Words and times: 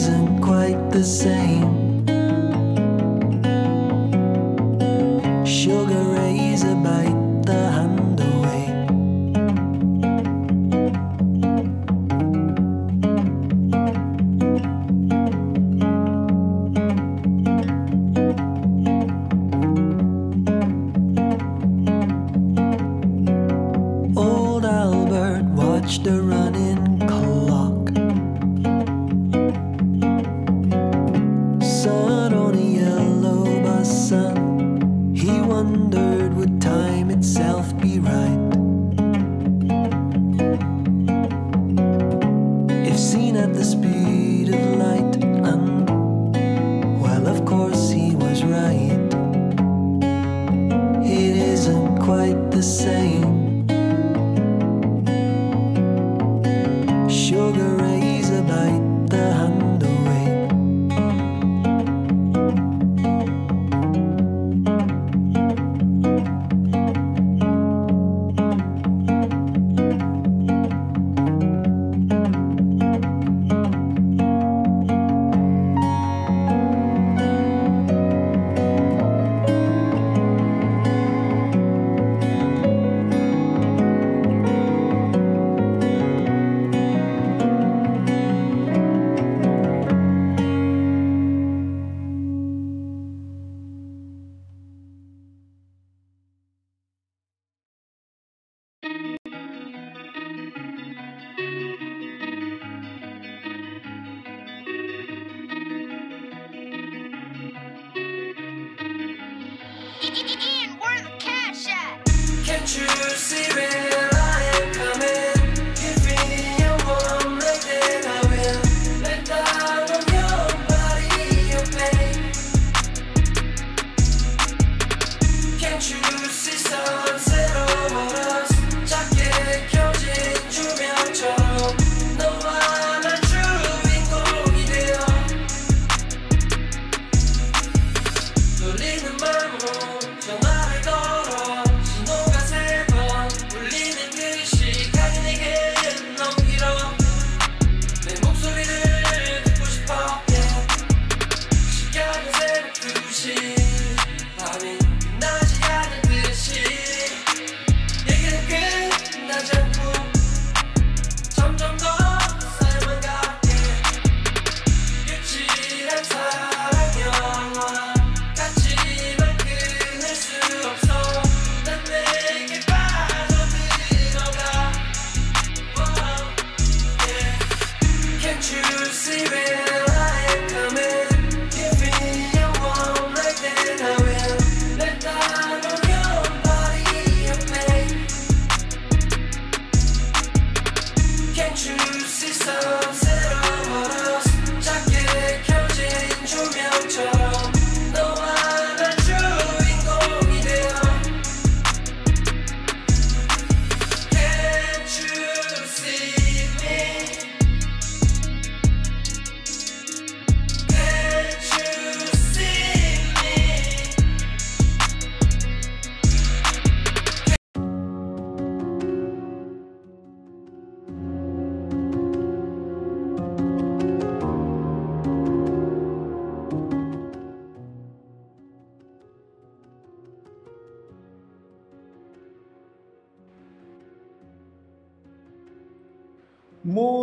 isn't 0.00 0.40
quite 0.40 0.90
the 0.90 1.04
same. 1.04 1.89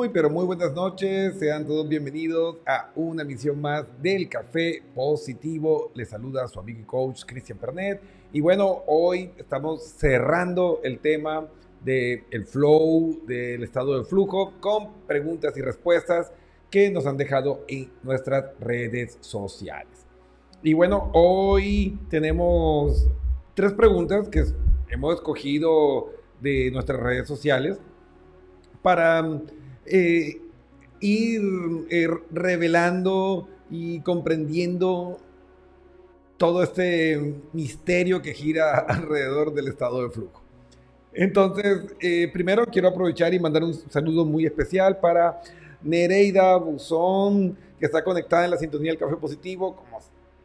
Muy, 0.07 0.13
pero 0.13 0.29
muy 0.29 0.45
buenas 0.45 0.73
noches. 0.73 1.38
Sean 1.38 1.68
todos 1.68 1.85
bienvenidos 1.90 2.59
a 2.66 2.91
una 2.95 3.25
misión 3.25 3.59
más 3.59 3.85
del 4.01 4.29
Café 4.29 4.81
Positivo. 4.95 5.91
Les 5.95 6.07
saluda 6.07 6.45
a 6.45 6.47
su 6.47 6.62
amigo 6.62 6.79
y 6.79 6.85
coach 6.85 7.25
Cristian 7.25 7.57
Pernet. 7.57 8.00
Y 8.31 8.40
bueno, 8.40 8.84
hoy 8.88 9.31
estamos 9.38 9.84
cerrando 9.84 10.79
el 10.81 11.00
tema 11.00 11.50
del 11.84 12.23
de 12.29 12.45
flow, 12.45 13.19
del 13.28 13.63
estado 13.63 13.97
de 13.97 14.06
flujo, 14.06 14.53
con 14.62 14.94
preguntas 15.07 15.57
y 15.57 15.62
respuestas 15.62 16.31
que 16.69 16.89
nos 16.89 17.06
han 17.06 17.18
dejado 17.18 17.65
en 17.68 17.92
nuestras 18.01 18.57
redes 18.62 19.18
sociales. 19.19 20.06
Y 20.63 20.74
bueno, 20.74 21.12
hoy 21.12 22.00
tenemos 22.10 23.10
tres 23.56 23.74
preguntas 23.74 24.30
que 24.30 24.45
hemos 24.89 25.15
escogido 25.15 26.13
de 26.39 26.71
nuestras 26.71 26.98
redes 26.98 27.27
sociales 27.27 27.77
para 28.81 29.21
eh, 29.89 30.42
ir 31.00 31.42
eh, 31.89 32.07
revelando 32.31 33.48
y 33.69 34.00
comprendiendo 34.01 35.19
todo 36.38 36.63
este 36.63 37.36
misterio 37.54 38.22
que 38.22 38.34
gira 38.34 38.80
alrededor 38.88 39.54
del 39.54 39.68
estado 39.68 40.04
de 40.04 40.10
flujo. 40.10 40.42
Entonces, 41.13 41.95
eh, 42.00 42.30
primero 42.31 42.66
quiero 42.68 42.89
aprovechar 42.89 43.34
y 43.34 43.39
mandar 43.39 43.63
un 43.63 43.74
saludo 43.74 44.24
muy 44.24 44.45
especial 44.45 45.00
para 45.00 45.42
Nereida 45.81 46.56
Buzón, 46.57 47.57
que 47.80 47.86
está 47.88 48.04
conectada 48.04 48.45
en 48.45 48.51
la 48.51 48.57
sintonía 48.57 48.92
del 48.92 49.00
Café 49.00 49.16
Positivo, 49.16 49.75
como 49.75 50.00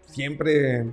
siempre 0.07 0.87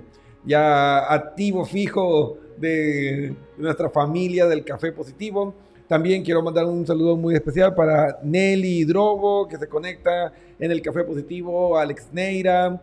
ya 0.44 1.12
activo, 1.12 1.64
fijo 1.64 2.36
de 2.58 3.34
nuestra 3.56 3.88
familia 3.88 4.46
del 4.46 4.64
Café 4.64 4.92
Positivo. 4.92 5.54
También 5.90 6.22
quiero 6.22 6.40
mandar 6.40 6.66
un 6.66 6.86
saludo 6.86 7.16
muy 7.16 7.34
especial 7.34 7.74
para 7.74 8.20
Nelly 8.22 8.84
Drogo, 8.84 9.48
que 9.48 9.56
se 9.56 9.66
conecta 9.66 10.32
en 10.56 10.70
el 10.70 10.80
Café 10.80 11.02
Positivo, 11.02 11.76
Alex 11.76 12.10
Neira, 12.12 12.80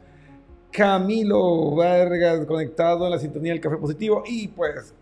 Camilo 0.69 1.74
Vargas 1.74 2.45
conectado 2.45 3.06
en 3.06 3.12
la 3.12 3.18
sintonía 3.18 3.54
del 3.54 3.62
Café 3.62 3.77
Positivo 3.77 4.24
y 4.27 4.50
pues 4.50 4.94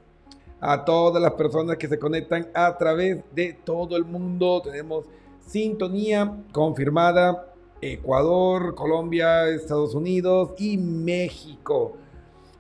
a 0.62 0.86
todas 0.86 1.19
las 1.19 1.31
personas 1.31 1.78
que 1.78 1.88
se 1.88 1.98
conectan 1.98 2.48
a 2.54 2.78
través 2.78 3.24
de 3.34 3.57
todo 3.63 3.98
el 3.98 4.06
mundo. 4.06 4.62
Tenemos 4.63 5.06
sintonía 5.44 6.31
confirmada. 6.52 7.54
Ecuador, 7.81 8.75
Colombia, 8.75 9.50
Estados 9.50 9.96
Unidos 9.96 10.52
y 10.60 10.78
México. 10.78 11.98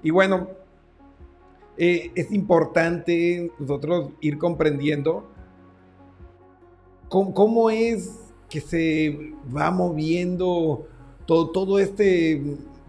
Y 0.01 0.09
bueno, 0.09 0.47
eh, 1.77 2.09
es 2.15 2.31
importante 2.31 3.51
nosotros 3.59 4.09
ir 4.21 4.39
comprendiendo 4.39 5.34
cómo, 7.09 7.69
es 7.69 8.11
que 8.49 8.61
se 8.61 9.33
va 9.55 9.71
moviendo 9.71 10.87
todo, 11.25 11.49
todo 11.49 11.79
este 11.79 12.41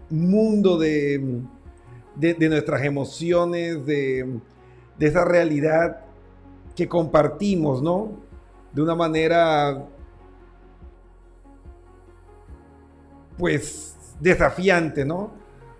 mundo 0.09 0.77
de, 0.77 1.41
de, 2.15 2.49
nuestras 2.49 2.83
emociones, 2.83 3.85
de, 3.85 4.39
de 4.97 5.07
esa 5.07 5.25
realidad 5.25 6.01
que 6.75 6.87
compartimos, 6.87 7.81
¿no? 7.81 8.11
De 8.73 8.81
una 8.81 8.95
manera, 8.95 9.85
pues, 13.37 13.95
desafiante. 14.19 15.05
No, 15.05 15.31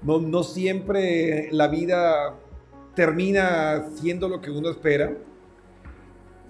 no 0.02 0.44
siempre 0.44 1.50
la 1.52 1.68
vida 1.68 2.36
termina 2.96 3.90
siendo 3.96 4.28
lo 4.28 4.42
que 4.42 4.50
uno 4.50 4.70
espera, 4.70 5.16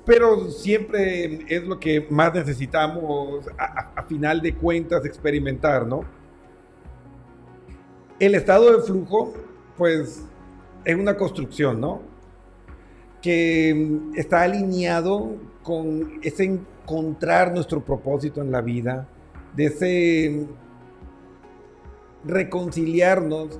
pero 0.07 0.49
siempre 0.49 1.45
es 1.49 1.67
lo 1.67 1.77
que 1.77 2.07
más 2.09 2.33
necesitamos 2.33 3.45
a, 3.57 4.03
final 4.03 4.41
de 4.41 4.55
cuentas 4.55 5.05
experimentar, 5.05 5.85
¿no? 5.85 6.05
El 8.17 8.33
estado 8.33 8.77
de 8.77 8.83
flujo, 8.83 9.33
pues, 9.75 10.23
es 10.85 10.95
una 10.95 11.17
construcción, 11.17 11.81
¿no? 11.81 12.01
Que 13.21 13.99
está 14.15 14.43
alineado 14.43 15.35
con 15.61 16.19
ese 16.23 16.45
encontrar 16.45 17.53
nuestro 17.53 17.83
propósito 17.83 18.41
en 18.41 18.49
la 18.49 18.61
vida, 18.61 19.09
de 19.57 19.65
ese 19.65 20.47
reconciliarnos 22.23 23.59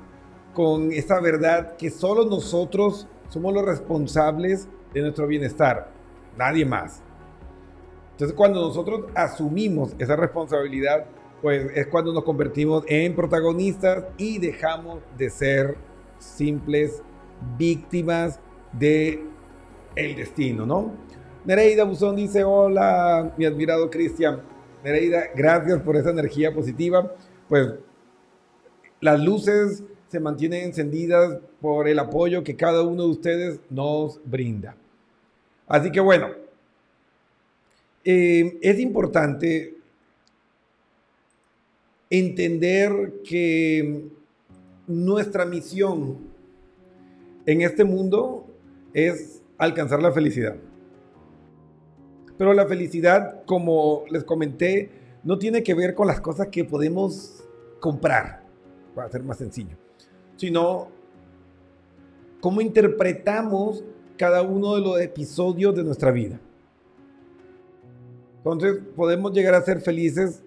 con 0.54 0.94
esa 0.94 1.20
verdad 1.20 1.76
que 1.76 1.90
solo 1.90 2.24
nosotros 2.24 3.06
somos 3.28 3.54
los 3.54 3.66
responsables 3.66 4.70
de 4.94 5.02
nuestro 5.02 5.28
bienestar, 5.28 5.97
nadie 6.38 6.66
más. 6.66 7.02
Entonces 8.12 8.36
cuando 8.36 8.62
nosotros 8.62 9.06
asumimos 9.14 9.96
esa 10.00 10.16
responsabilidad, 10.16 11.06
pues 11.42 11.70
es 11.76 11.88
cuando 11.88 12.14
nos 12.14 12.24
convertimos 12.24 12.84
en 12.88 13.16
protagonistas 13.16 14.06
y 14.18 14.40
dejamos 14.40 15.00
de 15.18 15.30
ser 15.30 15.78
simples 16.18 17.04
víctimas 17.58 18.40
de 18.74 19.24
el 19.96 20.16
destino, 20.16 20.66
¿no? 20.66 20.92
Nereida 21.46 21.84
Buzón 21.84 22.16
dice, 22.16 22.44
hola, 22.44 23.34
mi 23.38 23.46
admirado 23.46 23.90
Cristian. 23.90 24.42
Nereida, 24.84 25.26
gracias 25.36 25.82
por 25.82 25.96
esa 25.96 26.10
energía 26.10 26.54
positiva. 26.54 27.14
Pues 27.48 27.74
las 29.00 29.20
luces 29.20 29.84
se 30.08 30.20
mantienen 30.20 30.66
encendidas 30.66 31.40
por 31.62 31.88
el 31.88 32.00
apoyo 32.00 32.44
que 32.44 32.56
cada 32.56 32.82
uno 32.82 33.04
de 33.04 33.10
ustedes 33.10 33.62
nos 33.70 34.20
brinda. 34.26 34.76
Así 35.68 35.92
que 35.92 36.00
bueno, 36.00 36.30
eh, 38.04 38.58
es 38.62 38.80
importante 38.80 39.76
entender 42.10 43.22
que 43.28 44.08
nuestra 44.88 45.46
misión 45.46 46.18
en 47.46 47.62
este 47.62 47.84
mundo 47.84 48.48
es 48.94 49.42
alcanzar 49.58 50.02
la 50.02 50.12
felicidad. 50.14 50.56
Pero 52.38 52.54
la 52.54 52.66
felicidad, 52.66 53.44
como 53.46 54.06
les 54.10 54.24
comenté, 54.24 54.90
no 55.24 55.38
tiene 55.38 55.64
que 55.64 55.74
ver 55.74 55.94
con 55.94 56.08
las 56.08 56.22
cosas 56.22 56.48
que 56.48 56.64
podemos 56.64 57.44
comprar, 57.80 58.44
para 58.96 59.10
ser 59.10 59.24
más 59.24 59.38
sencillo, 59.38 59.76
sino 60.38 60.88
cómo 62.40 62.62
interpretamos 62.62 63.84
cada 64.18 64.42
uno 64.42 64.76
de 64.76 64.82
los 64.82 65.00
episodios 65.00 65.76
de 65.76 65.84
nuestra 65.84 66.12
vida. 66.12 66.40
Entonces 68.38 68.80
podemos 68.96 69.34
llegar 69.34 69.54
a 69.56 69.62
ser 69.62 69.82
felices 69.82 70.44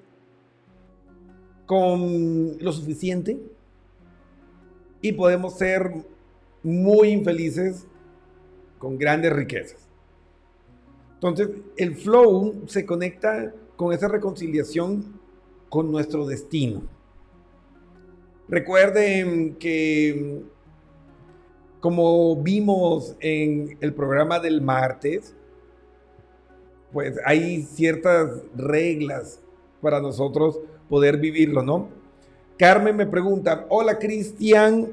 con 1.66 2.58
lo 2.58 2.72
suficiente 2.72 3.38
y 5.02 5.12
podemos 5.12 5.56
ser 5.56 5.92
muy 6.62 7.08
infelices 7.08 7.86
con 8.78 8.98
grandes 8.98 9.32
riquezas. 9.32 9.86
Entonces, 11.14 11.50
el 11.76 11.96
flow 11.96 12.64
se 12.66 12.86
conecta 12.86 13.54
con 13.76 13.92
esa 13.92 14.08
reconciliación 14.08 15.20
con 15.68 15.92
nuestro 15.92 16.26
destino. 16.26 16.82
Recuerden 18.48 19.56
que, 19.56 20.42
como 21.80 22.36
vimos 22.36 23.16
en 23.20 23.78
el 23.80 23.94
programa 23.94 24.38
del 24.38 24.60
martes, 24.60 25.34
pues 26.92 27.18
hay 27.24 27.62
ciertas 27.62 28.42
reglas 28.54 29.40
para 29.80 30.00
nosotros 30.00 30.60
poder 30.88 31.16
vivirlo, 31.16 31.62
¿no? 31.62 31.88
Carmen 32.58 32.96
me 32.96 33.06
pregunta, 33.06 33.64
hola 33.70 33.98
Cristian, 33.98 34.88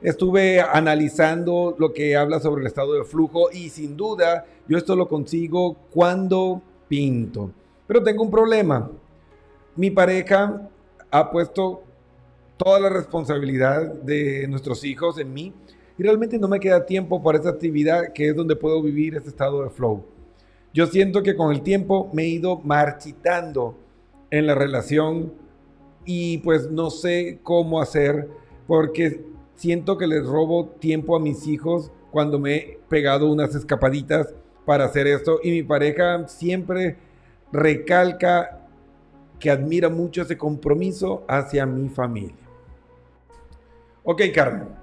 estuve 0.00 0.60
analizando 0.60 1.74
lo 1.78 1.92
que 1.92 2.16
habla 2.16 2.38
sobre 2.38 2.60
el 2.60 2.68
estado 2.68 2.94
de 2.94 3.04
flujo 3.04 3.50
y 3.52 3.68
sin 3.70 3.96
duda 3.96 4.46
yo 4.68 4.78
esto 4.78 4.94
lo 4.94 5.08
consigo 5.08 5.76
cuando 5.90 6.62
pinto. 6.86 7.50
Pero 7.88 8.02
tengo 8.04 8.22
un 8.22 8.30
problema. 8.30 8.88
Mi 9.74 9.90
pareja 9.90 10.68
ha 11.10 11.30
puesto 11.30 11.82
toda 12.56 12.78
la 12.78 12.90
responsabilidad 12.90 13.94
de 13.94 14.46
nuestros 14.46 14.84
hijos 14.84 15.18
en 15.18 15.34
mí 15.34 15.52
y 16.00 16.02
realmente 16.02 16.38
no 16.38 16.48
me 16.48 16.60
queda 16.60 16.86
tiempo 16.86 17.22
para 17.22 17.36
esa 17.36 17.50
actividad 17.50 18.14
que 18.14 18.30
es 18.30 18.34
donde 18.34 18.56
puedo 18.56 18.82
vivir 18.82 19.16
este 19.16 19.28
estado 19.28 19.62
de 19.62 19.68
flow. 19.68 20.02
Yo 20.72 20.86
siento 20.86 21.22
que 21.22 21.36
con 21.36 21.52
el 21.52 21.60
tiempo 21.60 22.08
me 22.14 22.22
he 22.22 22.28
ido 22.28 22.58
marchitando 22.64 23.76
en 24.30 24.46
la 24.46 24.54
relación 24.54 25.30
y 26.06 26.38
pues 26.38 26.70
no 26.70 26.88
sé 26.88 27.40
cómo 27.42 27.82
hacer 27.82 28.30
porque 28.66 29.26
siento 29.56 29.98
que 29.98 30.06
les 30.06 30.24
robo 30.24 30.68
tiempo 30.68 31.16
a 31.16 31.20
mis 31.20 31.46
hijos 31.46 31.92
cuando 32.10 32.38
me 32.38 32.54
he 32.56 32.80
pegado 32.88 33.30
unas 33.30 33.54
escapaditas 33.54 34.32
para 34.64 34.86
hacer 34.86 35.06
esto 35.06 35.38
y 35.42 35.50
mi 35.50 35.62
pareja 35.64 36.26
siempre 36.28 36.96
recalca 37.52 38.66
que 39.38 39.50
admira 39.50 39.90
mucho 39.90 40.22
ese 40.22 40.38
compromiso 40.38 41.24
hacia 41.28 41.66
mi 41.66 41.90
familia. 41.90 42.48
Ok, 44.02 44.22
Carmen. 44.34 44.79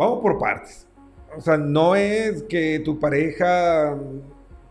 Vamos 0.00 0.22
por 0.22 0.38
partes. 0.38 0.86
O 1.36 1.42
sea, 1.42 1.58
no 1.58 1.94
es 1.94 2.42
que 2.44 2.80
tu 2.82 2.98
pareja 2.98 3.94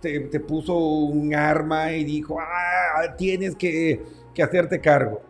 te, 0.01 0.39
puso 0.39 0.75
un 0.75 1.35
arma 1.35 1.93
y 1.93 2.03
dijo, 2.03 2.39
ah, 2.39 3.15
tienes 3.15 3.55
que, 3.55 4.01
hacerte 4.41 4.81
cargo. 4.81 5.21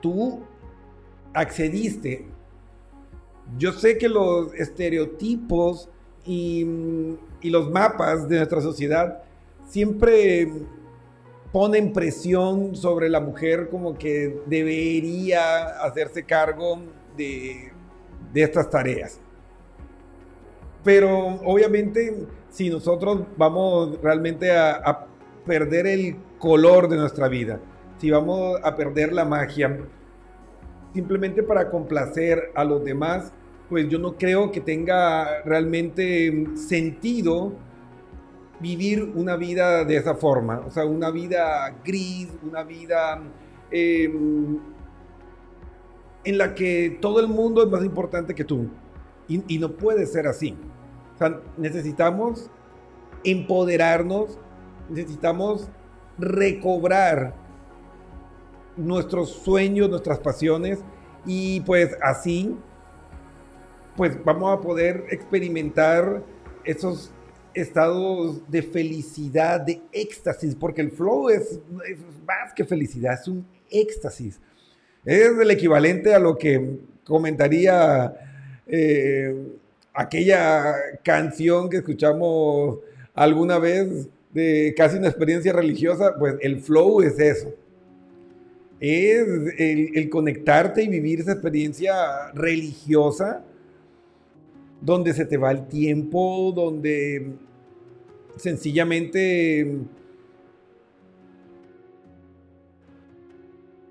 Tú 0.00 0.44
accediste. 1.34 2.24
Yo 3.58 3.72
sé 3.72 3.98
que 3.98 4.08
los 4.08 4.54
estereotipos 4.54 5.88
y, 6.24 6.64
los 7.42 7.68
mapas 7.68 8.28
de 8.28 8.36
nuestra 8.36 8.60
sociedad 8.60 9.24
siempre 9.66 10.52
ponen 11.50 11.92
presión 11.92 12.76
sobre 12.76 13.08
la 13.08 13.18
mujer 13.18 13.68
como 13.70 13.98
que 13.98 14.40
debería 14.46 15.64
hacerse 15.82 16.22
cargo 16.22 16.80
de, 17.16 17.71
de 18.32 18.42
estas 18.42 18.68
tareas. 18.70 19.20
Pero 20.84 21.38
obviamente 21.44 22.26
si 22.52 22.68
nosotros 22.68 23.22
vamos 23.36 24.00
realmente 24.00 24.52
a, 24.56 25.06
perder 25.46 25.88
el 25.88 26.16
color 26.38 26.88
de 26.88 26.96
nuestra 26.96 27.26
vida, 27.26 27.58
si 27.98 28.12
vamos 28.12 28.60
a 28.62 28.76
perder 28.76 29.12
la 29.12 29.24
magia, 29.24 29.76
simplemente 30.94 31.42
para 31.42 31.68
complacer 31.68 32.52
a 32.54 32.62
los 32.62 32.84
demás, 32.84 33.32
pues 33.68 33.88
yo 33.88 33.98
no 33.98 34.16
creo 34.16 34.52
que 34.52 34.60
tenga 34.60 35.42
realmente 35.42 36.46
sentido 36.54 37.54
vivir 38.60 39.02
una 39.16 39.34
vida 39.34 39.84
de 39.84 39.96
esa 39.96 40.14
forma, 40.14 40.60
o 40.60 40.70
sea, 40.70 40.84
una 40.84 41.10
vida 41.10 41.74
gris, 41.84 42.28
una 42.48 42.62
vida 42.62 43.20
eh, 43.72 44.14
en 46.24 46.38
la 46.38 46.54
que 46.54 46.98
todo 47.00 47.20
el 47.20 47.28
mundo 47.28 47.62
es 47.62 47.68
más 47.68 47.84
importante 47.84 48.34
que 48.34 48.44
tú. 48.44 48.68
Y, 49.28 49.58
no 49.58 49.72
puede 49.72 50.04
ser 50.06 50.26
así. 50.26 50.54
Necesitamos 51.56 52.50
empoderarnos, 53.24 54.38
necesitamos 54.90 55.68
recobrar 56.18 57.34
nuestros 58.76 59.30
sueños, 59.30 59.88
nuestras 59.88 60.18
pasiones 60.18 60.80
y 61.24 61.60
pues 61.60 61.96
así 62.02 62.56
pues 63.96 64.22
vamos 64.24 64.52
a 64.52 64.60
poder 64.60 65.04
experimentar 65.10 66.22
esos 66.64 67.12
estados 67.54 68.50
de 68.50 68.62
felicidad, 68.62 69.60
de 69.60 69.82
éxtasis, 69.92 70.54
porque 70.54 70.80
el 70.80 70.90
flow 70.90 71.28
es, 71.28 71.60
es 71.88 71.98
más 72.26 72.52
que 72.54 72.64
felicidad, 72.64 73.14
es 73.20 73.28
un 73.28 73.46
éxtasis. 73.70 74.40
Es 75.04 75.30
el 75.38 75.50
equivalente 75.50 76.14
a 76.14 76.18
lo 76.18 76.38
que 76.38 76.78
comentaría 77.04 78.14
eh, 78.66 79.34
aquella 79.92 80.74
canción 81.02 81.68
que 81.68 81.78
escuchamos 81.78 82.78
alguna 83.14 83.58
vez 83.58 84.08
de 84.32 84.72
casi 84.76 84.98
una 84.98 85.08
experiencia 85.08 85.52
religiosa, 85.52 86.14
pues 86.18 86.36
el 86.40 86.60
flow 86.60 87.02
es 87.02 87.18
eso. 87.18 87.52
Es 88.78 89.26
el, 89.58 89.90
el 89.96 90.08
conectarte 90.08 90.82
y 90.82 90.88
vivir 90.88 91.20
esa 91.20 91.32
experiencia 91.32 92.32
religiosa 92.32 93.44
donde 94.80 95.12
se 95.14 95.24
te 95.24 95.36
va 95.36 95.50
el 95.50 95.66
tiempo, 95.68 96.52
donde 96.54 97.32
sencillamente 98.36 99.78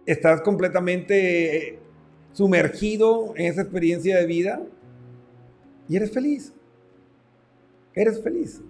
estás 0.06 0.42
completamente 0.42 1.80
sumergido 2.34 3.34
en 3.36 3.48
esa 3.48 3.62
experiencia 3.62 4.18
de 4.18 4.26
vida 4.26 4.62
y 5.88 5.96
eres 5.96 6.12
feliz. 6.12 6.54
Eres 7.94 8.22
feliz. 8.22 8.62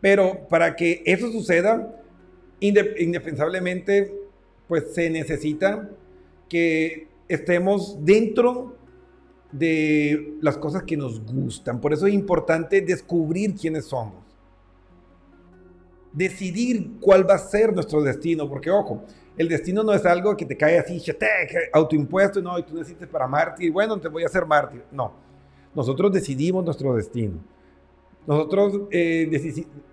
Pero 0.00 0.48
para 0.48 0.74
que 0.74 1.02
eso 1.06 1.30
suceda, 1.30 2.02
indispensablemente, 2.60 4.12
pues 4.66 4.92
se 4.94 5.08
necesita 5.10 5.88
que 6.48 7.08
estemos 7.28 8.04
dentro 8.04 8.76
de 9.52 10.34
las 10.40 10.56
cosas 10.56 10.82
que 10.82 10.96
nos 10.96 11.24
gustan. 11.24 11.80
Por 11.80 11.92
eso 11.92 12.06
es 12.06 12.14
importante 12.14 12.80
descubrir 12.80 13.54
quiénes 13.54 13.86
somos. 13.86 14.24
Decidir 16.12 16.92
cuál 17.00 17.28
va 17.28 17.34
a 17.34 17.38
ser 17.38 17.72
nuestro 17.72 18.02
destino, 18.02 18.48
porque 18.48 18.70
ojo, 18.70 19.04
el 19.36 19.48
destino 19.48 19.82
no 19.82 19.92
es 19.92 20.04
algo 20.04 20.36
que 20.36 20.44
te 20.44 20.56
cae 20.56 20.78
así, 20.78 21.02
autoimpuesto, 21.72 22.42
no, 22.42 22.58
y 22.58 22.62
tú 22.62 22.74
necesitas 22.74 23.08
para 23.08 23.26
mártir, 23.26 23.72
bueno, 23.72 23.98
te 23.98 24.08
voy 24.08 24.22
a 24.22 24.26
hacer 24.26 24.44
mártir. 24.44 24.84
No, 24.90 25.12
nosotros 25.74 26.12
decidimos 26.12 26.64
nuestro 26.64 26.94
destino. 26.94 27.38
Nosotros 28.26 28.82
eh, 28.90 29.28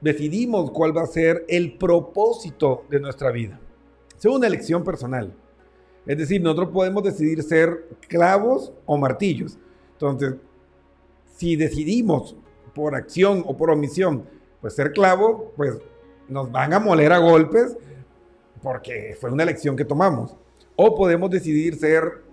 decidimos 0.02 0.70
cuál 0.72 0.96
va 0.96 1.02
a 1.02 1.08
ser 1.08 1.46
el 1.48 1.78
propósito 1.78 2.84
de 2.90 3.00
nuestra 3.00 3.32
vida. 3.32 3.60
Es 4.18 4.26
una 4.26 4.46
elección 4.46 4.84
personal. 4.84 5.34
Es 6.06 6.18
decir, 6.18 6.42
nosotros 6.42 6.70
podemos 6.70 7.04
decidir 7.04 7.42
ser 7.42 7.88
clavos 8.08 8.72
o 8.86 8.98
martillos. 8.98 9.58
Entonces, 9.94 10.36
si 11.38 11.56
decidimos 11.56 12.36
por 12.76 12.96
acción 12.96 13.44
o 13.48 13.58
por 13.58 13.72
omisión, 13.72 14.26
pues 14.62 14.76
ser 14.76 14.92
clavo, 14.92 15.52
pues 15.56 15.78
nos 16.28 16.52
van 16.52 16.74
a 16.74 16.80
moler 16.80 17.12
a 17.14 17.18
golpes 17.18 17.78
porque 18.62 19.16
fue 19.20 19.32
una 19.32 19.44
elección 19.44 19.76
que 19.76 19.86
tomamos. 19.86 20.36
O 20.76 20.96
podemos 20.96 21.30
decidir 21.30 21.76
ser 21.76 22.24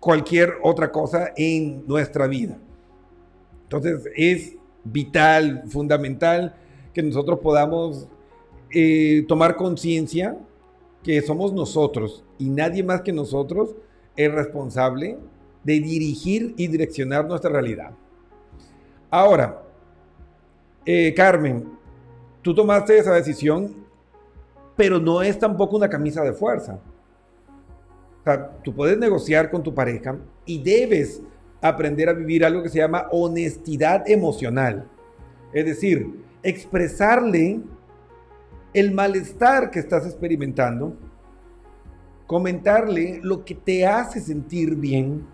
cualquier 0.00 0.54
otra 0.62 0.92
cosa 0.92 1.32
en 1.36 1.86
nuestra 1.86 2.26
vida. 2.26 2.58
Entonces 3.64 4.04
es 4.14 4.56
vital, 4.84 5.64
fundamental 5.68 6.54
que 6.94 7.02
nosotros 7.02 7.40
podamos 7.40 8.08
eh, 8.70 9.24
tomar 9.28 9.56
conciencia 9.56 10.36
que 11.02 11.20
somos 11.22 11.52
nosotros 11.52 12.24
y 12.38 12.48
nadie 12.48 12.82
más 12.82 13.02
que 13.02 13.12
nosotros 13.12 13.74
es 14.16 14.32
responsable 14.32 15.18
de 15.62 15.80
dirigir 15.80 16.54
y 16.56 16.68
direccionar 16.68 17.26
nuestra 17.26 17.50
realidad. 17.50 17.90
Ahora, 19.10 19.62
eh, 20.84 21.12
Carmen, 21.14 21.64
tú 22.42 22.54
tomaste 22.54 22.98
esa 22.98 23.14
decisión, 23.14 23.85
pero 24.76 25.00
no 25.00 25.22
es 25.22 25.38
tampoco 25.38 25.76
una 25.76 25.88
camisa 25.88 26.22
de 26.22 26.32
fuerza. 26.32 26.78
O 28.20 28.24
sea, 28.24 28.50
tú 28.62 28.74
puedes 28.74 28.98
negociar 28.98 29.50
con 29.50 29.62
tu 29.62 29.74
pareja 29.74 30.16
y 30.44 30.62
debes 30.62 31.22
aprender 31.60 32.08
a 32.08 32.12
vivir 32.12 32.44
algo 32.44 32.62
que 32.62 32.68
se 32.68 32.78
llama 32.78 33.08
honestidad 33.10 34.08
emocional. 34.08 34.88
Es 35.52 35.64
decir, 35.64 36.22
expresarle 36.42 37.60
el 38.74 38.92
malestar 38.92 39.70
que 39.70 39.78
estás 39.78 40.04
experimentando, 40.04 40.94
comentarle 42.26 43.20
lo 43.22 43.44
que 43.44 43.54
te 43.54 43.86
hace 43.86 44.20
sentir 44.20 44.74
bien 44.74 45.26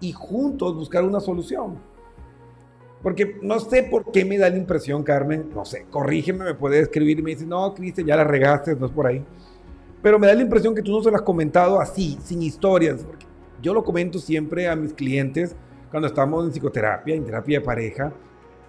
y 0.00 0.12
juntos 0.12 0.74
buscar 0.74 1.04
una 1.04 1.20
solución. 1.20 1.91
Porque 3.02 3.38
no 3.42 3.58
sé 3.58 3.82
por 3.82 4.12
qué 4.12 4.24
me 4.24 4.38
da 4.38 4.48
la 4.48 4.56
impresión, 4.56 5.02
Carmen, 5.02 5.50
no 5.54 5.64
sé, 5.64 5.86
corrígeme, 5.90 6.44
me 6.44 6.54
puede 6.54 6.80
escribir 6.80 7.18
y 7.18 7.22
me 7.22 7.30
dice, 7.30 7.44
no, 7.44 7.74
Cristian, 7.74 8.06
ya 8.06 8.16
la 8.16 8.24
regaste, 8.24 8.76
no 8.76 8.86
es 8.86 8.92
por 8.92 9.06
ahí. 9.06 9.24
Pero 10.02 10.18
me 10.18 10.26
da 10.26 10.34
la 10.34 10.42
impresión 10.42 10.74
que 10.74 10.82
tú 10.82 10.92
no 10.92 11.02
se 11.02 11.10
lo 11.10 11.16
has 11.16 11.22
comentado 11.22 11.80
así, 11.80 12.18
sin 12.22 12.42
historias. 12.42 13.02
Porque 13.02 13.26
yo 13.60 13.74
lo 13.74 13.82
comento 13.82 14.18
siempre 14.18 14.68
a 14.68 14.76
mis 14.76 14.92
clientes 14.92 15.56
cuando 15.90 16.08
estamos 16.08 16.44
en 16.44 16.52
psicoterapia, 16.52 17.14
en 17.14 17.24
terapia 17.24 17.58
de 17.58 17.64
pareja, 17.64 18.12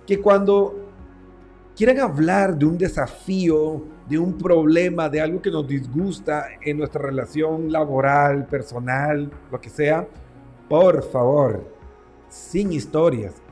que 0.05 0.19
cuando 0.19 0.75
quieren 1.75 1.99
hablar 1.99 2.57
de 2.57 2.65
un 2.65 2.77
desafío, 2.77 3.83
de 4.07 4.17
un 4.17 4.37
problema, 4.37 5.09
de 5.09 5.21
algo 5.21 5.41
que 5.41 5.49
nos 5.49 5.67
disgusta 5.67 6.47
en 6.61 6.77
nuestra 6.77 7.01
relación 7.01 7.71
laboral, 7.71 8.45
personal, 8.45 9.31
lo 9.51 9.61
que 9.61 9.69
sea, 9.69 10.07
por 10.67 11.03
favor, 11.03 11.63
sin 12.29 12.73
historias. 12.73 13.42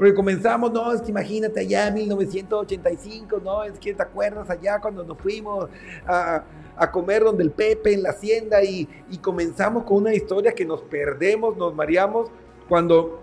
Porque 0.00 0.14
comenzamos, 0.14 0.72
no, 0.72 0.94
es 0.94 1.02
que 1.02 1.10
imagínate 1.10 1.60
allá 1.60 1.88
en 1.88 1.92
1985, 1.92 3.38
no, 3.44 3.64
es 3.64 3.78
que 3.78 3.92
te 3.92 4.02
acuerdas 4.02 4.48
allá 4.48 4.80
cuando 4.80 5.04
nos 5.04 5.18
fuimos 5.18 5.68
a, 6.06 6.42
a 6.74 6.90
comer 6.90 7.22
donde 7.22 7.44
el 7.44 7.50
Pepe 7.50 7.92
en 7.92 8.04
la 8.04 8.08
hacienda 8.08 8.64
y, 8.64 8.88
y 9.10 9.18
comenzamos 9.18 9.84
con 9.84 9.98
una 9.98 10.14
historia 10.14 10.52
que 10.52 10.64
nos 10.64 10.80
perdemos, 10.80 11.54
nos 11.58 11.74
mareamos, 11.74 12.30
cuando 12.66 13.20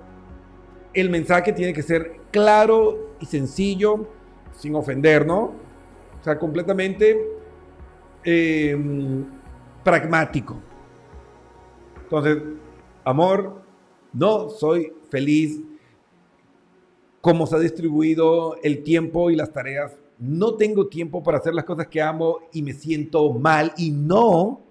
el 0.94 1.10
mensaje 1.10 1.52
tiene 1.52 1.74
que 1.74 1.82
ser 1.82 2.18
claro 2.30 3.16
y 3.20 3.26
sencillo, 3.26 4.06
sin 4.52 4.76
ofender, 4.76 5.26
¿no? 5.26 5.56
O 6.20 6.24
sea, 6.24 6.38
completamente 6.38 7.28
eh, 8.24 8.78
pragmático. 9.84 10.58
Entonces, 12.04 12.38
amor, 13.04 13.64
no 14.14 14.52
soy 14.52 14.94
feliz 15.10 15.60
como 17.28 17.46
se 17.46 17.58
ha 17.58 17.60
distribuido 17.60 18.56
el 18.64 18.84
tiempo 18.84 19.30
y 19.30 19.36
las 19.36 19.52
tareas. 19.52 19.92
No 20.18 20.56
tengo 20.56 20.88
tiempo 20.88 21.22
para 21.22 21.40
hacer 21.40 21.54
las 21.54 21.66
cosas 21.66 21.88
que 21.88 22.02
amo 22.02 22.40
y 22.54 22.62
me 22.62 22.72
siento 22.72 23.34
mal 23.34 23.74
y 23.76 23.92
no 23.92 24.62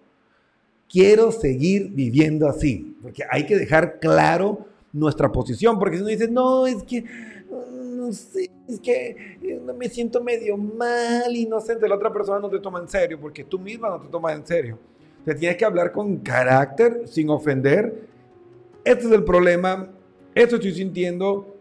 quiero 0.88 1.30
seguir 1.32 1.90
viviendo 1.90 2.48
así. 2.48 2.96
Porque 3.02 3.24
hay 3.30 3.44
que 3.44 3.58
dejar 3.58 4.00
claro 4.00 4.64
nuestra 4.90 5.30
posición, 5.30 5.78
porque 5.78 5.96
si 5.96 6.00
uno 6.00 6.08
dice, 6.08 6.28
no, 6.28 6.66
es 6.66 6.82
que 6.84 7.04
no 7.50 8.10
sé, 8.14 8.50
es 8.66 8.80
que 8.80 9.38
me 9.76 9.90
siento 9.90 10.24
medio 10.24 10.56
mal, 10.56 11.36
inocente, 11.36 11.86
la 11.86 11.96
otra 11.96 12.10
persona 12.10 12.38
no 12.38 12.48
te 12.48 12.60
toma 12.60 12.80
en 12.80 12.88
serio, 12.88 13.20
porque 13.20 13.44
tú 13.44 13.58
misma 13.58 13.90
no 13.90 14.00
te 14.00 14.08
tomas 14.08 14.34
en 14.34 14.46
serio. 14.46 14.78
Te 15.26 15.34
tienes 15.34 15.58
que 15.58 15.66
hablar 15.66 15.92
con 15.92 16.16
carácter, 16.20 17.02
sin 17.04 17.28
ofender. 17.28 18.08
Este 18.82 19.04
es 19.04 19.12
el 19.12 19.24
problema, 19.24 19.90
esto 20.34 20.56
estoy 20.56 20.72
sintiendo, 20.72 21.55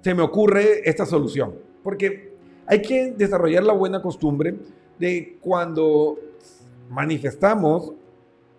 se 0.00 0.14
me 0.14 0.22
ocurre 0.22 0.88
esta 0.88 1.06
solución. 1.06 1.54
Porque 1.82 2.34
hay 2.66 2.82
que 2.82 3.12
desarrollar 3.12 3.62
la 3.62 3.72
buena 3.72 4.02
costumbre 4.02 4.56
de 4.98 5.38
cuando 5.40 6.18
manifestamos 6.90 7.92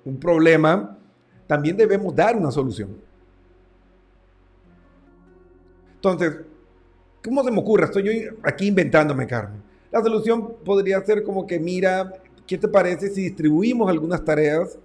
un 0.06 0.20
problema, 0.20 0.98
también 1.48 1.76
debemos 1.76 2.16
dar 2.16 2.36
una 2.36 2.52
solución. 2.52 2.98
Entonces, 5.96 6.38
¿Cómo 7.24 7.44
se 7.44 7.52
me 7.52 7.60
ocurre? 7.60 7.86
Estoy 7.86 8.30
aquí 8.44 8.68
inventándome, 8.68 9.28
Carmen. 9.28 9.62
La 9.92 10.02
solución 10.02 10.56
podría 10.64 11.02
ser 11.02 11.24
como 11.24 11.46
que, 11.46 11.60
mira, 11.60 12.14
¿qué 12.48 12.58
te 12.58 12.68
parece 12.68 13.10
si 13.10 13.24
distribuimos 13.24 13.90
algunas 13.90 14.24
tareas 14.24 14.78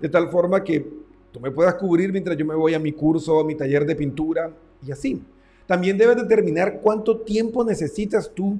de 0.00 0.08
tal 0.08 0.28
forma 0.30 0.64
que 0.64 0.86
tú 1.30 1.40
me 1.40 1.50
puedas 1.50 1.74
cubrir 1.74 2.10
mientras 2.10 2.36
yo 2.36 2.46
me 2.46 2.54
voy 2.54 2.72
a 2.72 2.78
mi 2.78 2.92
curso, 2.92 3.40
a 3.40 3.44
mi 3.44 3.54
taller 3.54 3.84
de 3.84 3.94
pintura 3.94 4.50
y 4.86 4.90
así? 4.90 5.22
También 5.66 5.96
debes 5.96 6.16
determinar 6.16 6.80
cuánto 6.80 7.20
tiempo 7.20 7.64
necesitas 7.64 8.30
tú 8.34 8.58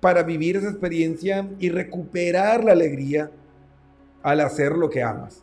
para 0.00 0.22
vivir 0.22 0.56
esa 0.56 0.70
experiencia 0.70 1.48
y 1.58 1.70
recuperar 1.70 2.64
la 2.64 2.72
alegría 2.72 3.30
al 4.22 4.40
hacer 4.40 4.72
lo 4.72 4.88
que 4.90 5.02
amas. 5.02 5.42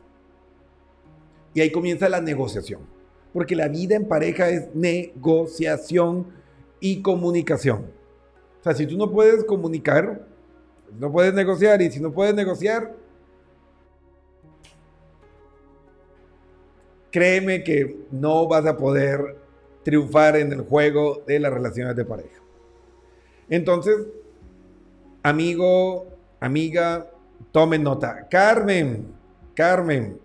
Y 1.54 1.62
ahí 1.62 1.72
comienza 1.72 2.10
la 2.10 2.22
negociación, 2.22 2.82
porque 3.34 3.56
la 3.56 3.68
vida 3.68 3.96
en 3.96 4.08
pareja 4.08 4.50
es 4.50 4.74
negociación 4.76 6.28
y 6.80 7.02
comunicación. 7.02 7.86
O 8.60 8.64
sea, 8.64 8.74
si 8.74 8.86
tú 8.86 8.98
no 8.98 9.12
puedes 9.12 9.44
comunicar, 9.44 10.28
no 11.00 11.12
puedes 11.12 11.34
negociar 11.34 11.82
y 11.82 11.92
si 11.92 12.00
no 12.00 12.12
puedes 12.12 12.36
negociar, 12.36 12.94
créeme 17.12 17.64
que 17.64 17.98
no 18.12 18.48
vas 18.48 18.66
a 18.66 18.76
poder 18.76 19.45
triunfar 19.86 20.36
en 20.36 20.52
el 20.52 20.62
juego 20.62 21.22
de 21.28 21.40
las 21.40 21.54
relaciones 21.54 21.96
de 21.96 22.04
pareja. 22.04 22.42
Entonces, 23.48 23.96
amigo, 25.22 26.08
amiga, 26.40 27.08
tomen 27.52 27.84
nota. 27.84 28.28
Carmen, 28.28 29.14
Carmen, 29.54 30.20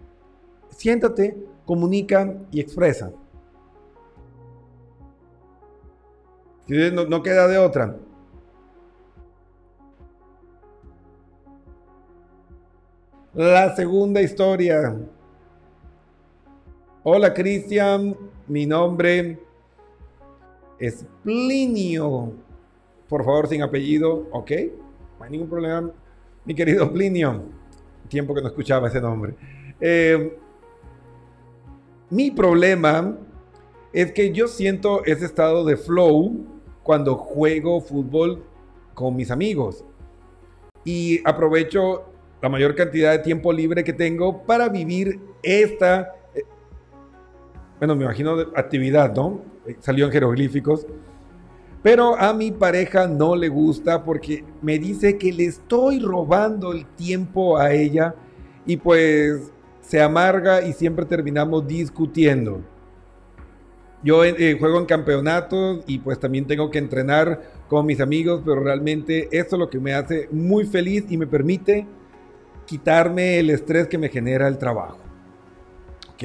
siéntate, 0.71 1.37
comunica 1.67 2.35
y 2.51 2.61
expresa. 2.61 3.13
No, 6.67 7.05
no 7.05 7.23
queda 7.23 7.47
de 7.47 7.59
otra. 7.59 7.97
La 13.35 13.77
segunda 13.77 14.23
historia. 14.23 14.97
Hola 17.03 17.35
Cristian, 17.35 18.17
mi 18.49 18.65
nombre 18.65 19.50
es 20.81 21.07
Plinio. 21.23 22.33
Por 23.09 23.25
favor, 23.25 23.47
sin 23.47 23.63
apellido, 23.63 24.29
ok. 24.33 24.51
No 25.19 25.25
hay 25.25 25.31
ningún 25.31 25.49
problema. 25.49 25.91
Mi 26.45 26.55
querido 26.55 26.91
Plinio, 26.93 27.43
tiempo 28.09 28.35
que 28.35 28.41
no 28.41 28.49
escuchaba 28.49 28.89
ese 28.89 29.01
nombre. 29.01 29.35
Eh, 29.81 30.37
mi 32.09 32.31
problema 32.31 33.17
es 33.93 34.11
que 34.13 34.33
yo 34.33 34.49
siento 34.49 35.05
ese 35.05 35.27
estado 35.27 35.65
de 35.65 35.77
flow 35.77 36.47
cuando 36.83 37.17
juego 37.17 37.81
fútbol 37.81 38.43
con 38.95 39.15
mis 39.15 39.31
amigos. 39.31 39.85
Y 40.85 41.21
aprovecho 41.29 42.05
la 42.41 42.49
mayor 42.49 42.75
cantidad 42.75 43.13
de 43.13 43.19
tiempo 43.19 43.53
libre 43.53 43.85
que 43.85 43.93
tengo 43.93 44.45
para 44.45 44.69
vivir 44.69 45.21
esta, 45.43 46.15
eh, 46.35 46.43
bueno, 47.79 47.95
me 47.95 48.05
imagino 48.05 48.33
actividad, 48.57 49.15
¿no? 49.15 49.43
Eh, 49.71 49.77
Salió 49.81 50.07
en 50.07 50.13
jeroglíficos. 50.13 50.87
Pero 51.83 52.19
a 52.19 52.35
mi 52.35 52.51
pareja 52.51 53.07
no 53.07 53.35
le 53.35 53.49
gusta 53.49 54.05
porque 54.05 54.45
me 54.61 54.79
dice 54.79 55.17
que 55.17 55.33
le 55.33 55.47
estoy 55.47 55.99
robando 55.99 56.73
el 56.73 56.85
tiempo 56.87 57.57
a 57.57 57.73
ella 57.73 58.15
y 58.67 58.77
pues 58.77 59.51
se 59.81 60.03
amarga 60.03 60.63
y 60.63 60.75
siempre 60.75 61.07
terminamos 61.07 61.67
discutiendo. 61.67 62.61
Yo 64.03 64.25
eh, 64.25 64.57
juego 64.59 64.79
en 64.79 64.87
campeonatos 64.87 65.81
y 65.87 65.99
pues 65.99 66.19
también 66.19 66.47
tengo 66.47 66.71
que 66.71 66.79
entrenar 66.79 67.43
con 67.69 67.87
mis 67.87 68.01
amigos, 68.01 68.43
pero 68.45 68.63
realmente 68.63 69.29
esto 69.31 69.57
es 69.57 69.61
lo 69.61 69.71
que 69.71 69.79
me 69.79 69.95
hace 69.95 70.29
muy 70.31 70.65
feliz 70.67 71.05
y 71.09 71.17
me 71.17 71.27
permite 71.27 71.87
quitarme 72.67 73.39
el 73.39 73.51
estrés 73.51 73.89
que 73.89 73.99
me 73.99 74.09
genera 74.09 74.49
el 74.49 74.59
trabajo. 74.59 74.99
¿Ok? 76.13 76.25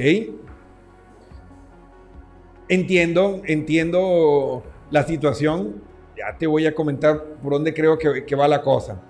Entiendo, 2.68 3.42
entiendo 3.44 4.62
la 4.90 5.04
situación. 5.04 5.82
Ya 6.16 6.36
te 6.36 6.46
voy 6.46 6.66
a 6.66 6.74
comentar 6.74 7.22
por 7.42 7.52
dónde 7.52 7.74
creo 7.74 7.98
que, 7.98 8.24
que 8.24 8.34
va 8.34 8.48
la 8.48 8.62
cosa. 8.62 9.00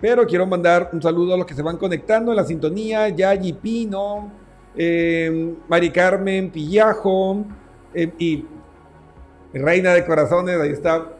Pero 0.00 0.26
quiero 0.26 0.46
mandar 0.46 0.90
un 0.92 1.00
saludo 1.00 1.34
a 1.34 1.36
los 1.36 1.46
que 1.46 1.54
se 1.54 1.62
van 1.62 1.76
conectando 1.76 2.32
en 2.32 2.36
la 2.36 2.44
sintonía. 2.44 3.08
Yayi 3.08 3.52
Pino, 3.52 4.32
eh, 4.76 5.54
Mari 5.68 5.90
Carmen 5.90 6.50
Pillajo 6.50 7.44
eh, 7.94 8.12
y 8.18 8.44
Reina 9.52 9.94
de 9.94 10.04
Corazones, 10.04 10.60
ahí 10.60 10.70
está. 10.70 11.18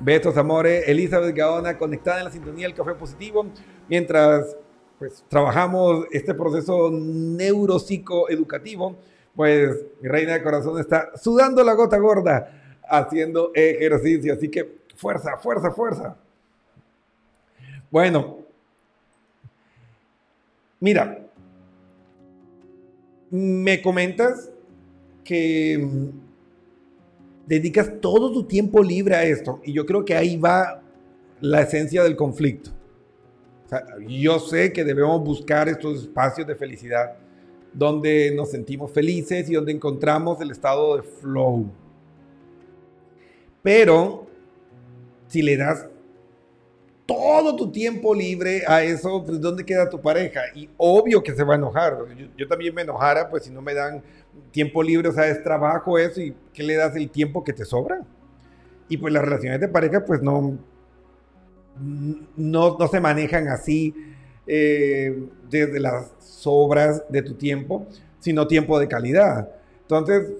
Besos, 0.00 0.36
amores. 0.36 0.84
Elizabeth 0.86 1.34
Gaona 1.34 1.76
conectada 1.76 2.18
en 2.18 2.24
la 2.24 2.30
sintonía 2.30 2.66
del 2.66 2.74
Café 2.74 2.94
Positivo. 2.94 3.46
Mientras 3.88 4.56
pues 4.98 5.24
trabajamos 5.28 6.06
este 6.10 6.34
proceso 6.34 6.90
neuropsicoeducativo, 6.92 8.96
pues 9.38 9.70
mi 10.00 10.08
reina 10.08 10.32
de 10.32 10.42
corazón 10.42 10.80
está 10.80 11.12
sudando 11.14 11.62
la 11.62 11.74
gota 11.74 11.96
gorda 11.96 12.80
haciendo 12.82 13.52
ejercicio. 13.54 14.32
Así 14.32 14.48
que 14.48 14.78
fuerza, 14.96 15.36
fuerza, 15.36 15.70
fuerza. 15.70 16.16
Bueno, 17.88 18.38
mira, 20.80 21.20
me 23.30 23.80
comentas 23.80 24.50
que 25.22 25.78
mm, 25.78 26.08
dedicas 27.46 27.92
todo 28.00 28.32
tu 28.32 28.42
tiempo 28.42 28.82
libre 28.82 29.14
a 29.14 29.22
esto 29.22 29.60
y 29.62 29.72
yo 29.72 29.86
creo 29.86 30.04
que 30.04 30.16
ahí 30.16 30.36
va 30.36 30.82
la 31.40 31.60
esencia 31.60 32.02
del 32.02 32.16
conflicto. 32.16 32.70
Yo 34.04 34.40
sé 34.40 34.72
que 34.72 34.82
debemos 34.82 35.22
buscar 35.22 35.68
estos 35.68 36.02
espacios 36.02 36.44
de 36.44 36.56
felicidad 36.56 37.27
donde 37.72 38.32
nos 38.34 38.50
sentimos 38.50 38.90
felices 38.90 39.48
y 39.48 39.54
donde 39.54 39.72
encontramos 39.72 40.40
el 40.40 40.50
estado 40.50 40.96
de 40.96 41.02
flow. 41.02 41.70
Pero 43.62 44.26
si 45.26 45.42
le 45.42 45.56
das 45.56 45.86
todo 47.06 47.56
tu 47.56 47.70
tiempo 47.70 48.14
libre 48.14 48.62
a 48.66 48.82
eso, 48.82 49.24
pues 49.24 49.40
¿dónde 49.40 49.64
queda 49.64 49.88
tu 49.88 50.00
pareja? 50.00 50.42
Y 50.54 50.68
obvio 50.76 51.22
que 51.22 51.34
se 51.34 51.42
va 51.42 51.54
a 51.54 51.56
enojar. 51.56 51.96
Yo, 52.16 52.26
yo, 52.36 52.48
también 52.48 52.74
me 52.74 52.82
enojara, 52.82 53.30
pues 53.30 53.44
si 53.44 53.50
no 53.50 53.62
me 53.62 53.74
dan 53.74 54.02
tiempo 54.50 54.82
libre, 54.82 55.08
o 55.08 55.12
sea, 55.12 55.26
es 55.26 55.42
trabajo 55.42 55.98
eso, 55.98 56.20
y 56.20 56.34
¿qué 56.52 56.62
le 56.62 56.74
das 56.74 56.94
el 56.96 57.10
tiempo 57.10 57.42
que 57.42 57.52
te 57.52 57.64
sobra? 57.64 58.04
Y 58.88 58.98
pues 58.98 59.12
las 59.12 59.24
relaciones 59.24 59.60
de 59.60 59.68
pareja, 59.68 60.04
pues 60.04 60.22
no, 60.22 60.58
no, 62.36 62.76
no 62.78 62.88
se 62.88 63.00
manejan 63.00 63.48
así 63.48 63.94
eh, 64.48 65.14
desde 65.50 65.78
las 65.78 66.10
sobras 66.18 67.04
de 67.08 67.22
tu 67.22 67.34
tiempo, 67.34 67.86
sino 68.18 68.46
tiempo 68.46 68.78
de 68.78 68.88
calidad. 68.88 69.50
Entonces, 69.82 70.32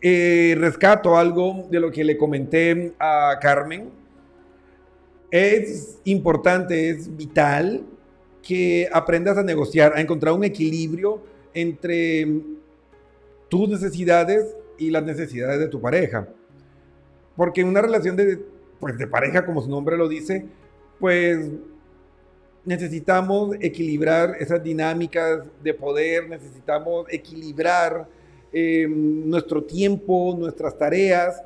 eh, 0.00 0.54
rescato 0.58 1.16
algo 1.16 1.66
de 1.70 1.80
lo 1.80 1.90
que 1.90 2.04
le 2.04 2.16
comenté 2.16 2.94
a 2.98 3.38
Carmen. 3.40 3.90
Es 5.30 5.98
importante, 6.04 6.90
es 6.90 7.16
vital 7.16 7.84
que 8.42 8.88
aprendas 8.92 9.38
a 9.38 9.42
negociar, 9.42 9.94
a 9.96 10.00
encontrar 10.00 10.34
un 10.34 10.44
equilibrio 10.44 11.22
entre 11.54 12.28
tus 13.48 13.68
necesidades 13.68 14.54
y 14.78 14.90
las 14.90 15.04
necesidades 15.04 15.58
de 15.58 15.68
tu 15.68 15.80
pareja. 15.80 16.28
Porque 17.34 17.62
en 17.62 17.68
una 17.68 17.80
relación 17.80 18.14
de, 18.14 18.38
pues, 18.78 18.98
de 18.98 19.06
pareja, 19.06 19.44
como 19.44 19.62
su 19.62 19.70
nombre 19.70 19.96
lo 19.96 20.08
dice, 20.08 20.46
pues 21.00 21.50
necesitamos 22.64 23.56
equilibrar 23.60 24.36
esas 24.40 24.62
dinámicas 24.62 25.42
de 25.62 25.74
poder, 25.74 26.28
necesitamos 26.28 27.06
equilibrar 27.10 28.08
eh, 28.52 28.86
nuestro 28.88 29.62
tiempo, 29.62 30.34
nuestras 30.38 30.76
tareas, 30.78 31.42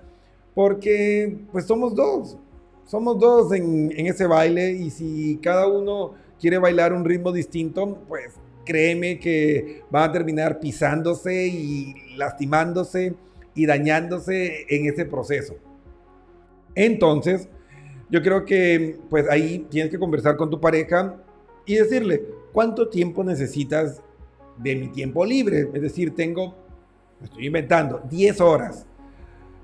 porque 0.55 1.39
pues 1.53 1.65
somos 1.65 1.95
dos, 1.95 2.37
somos 2.87 3.19
dos 3.19 3.53
en, 3.53 3.93
en, 3.97 4.07
ese 4.07 4.27
baile 4.27 4.73
y 4.73 4.91
si 4.91 5.39
cada 5.43 5.67
uno 5.67 6.15
quiere 6.41 6.59
bailar 6.59 6.93
un 6.93 7.05
ritmo 7.05 7.33
distinto, 7.33 7.99
pues 8.09 8.35
créeme 8.65 9.19
que 9.19 9.83
van 9.91 10.11
a 10.11 10.13
terminar 10.13 10.61
pisándose 10.61 11.47
y 11.47 11.95
lastimándose 12.17 13.15
y 13.55 13.67
dañándose 13.67 14.67
en 14.69 14.87
ese 14.87 15.05
proceso. 15.05 15.57
Entonces, 16.75 17.49
yo 18.11 18.23
creo 18.23 18.45
que 18.45 18.99
pues 19.11 19.29
ahí 19.29 19.67
tienes 19.71 19.91
que 19.91 19.99
conversar 19.99 20.37
con 20.37 20.51
tu 20.51 20.61
pareja 20.61 21.17
y 21.67 21.75
decirle, 21.77 22.25
¿cuánto 22.53 22.89
tiempo 22.89 23.23
necesitas 23.23 24.01
de 24.57 24.77
mi 24.77 24.89
tiempo 24.89 25.25
libre? 25.25 25.69
Es 25.75 25.83
decir, 25.83 26.15
tengo, 26.15 26.55
me 27.21 27.27
estoy 27.27 27.47
inventando, 27.47 28.01
10 28.09 28.41
horas. 28.41 28.87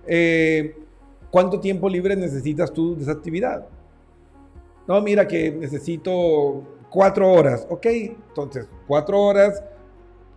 Eh, 0.06 0.76
¿Cuánto 1.30 1.58
tiempo 1.58 1.88
libre 1.88 2.14
necesitas 2.14 2.72
tú 2.72 2.94
de 2.94 3.02
esa 3.02 3.12
actividad? 3.12 3.66
No, 4.86 5.00
mira 5.00 5.26
que 5.26 5.50
necesito 5.50 6.62
4 6.90 7.32
horas. 7.32 7.66
Ok, 7.70 7.86
entonces 7.86 8.68
4 8.86 9.20
horas 9.20 9.62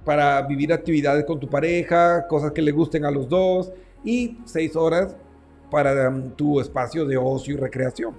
para 0.06 0.42
vivir 0.44 0.72
actividades 0.72 1.26
con 1.26 1.40
tu 1.40 1.50
pareja, 1.50 2.26
cosas 2.28 2.54
que 2.54 2.62
le 2.62 2.72
gusten 2.72 3.04
a 3.04 3.12
los 3.12 3.28
dos 3.28 3.74
y 4.06 4.38
6 4.46 4.76
horas 4.78 5.18
para 5.70 6.10
um, 6.10 6.32
tu 6.32 6.60
espacio 6.60 7.06
de 7.06 7.18
ocio 7.18 7.56
y 7.56 7.58
recreación. 7.58 8.16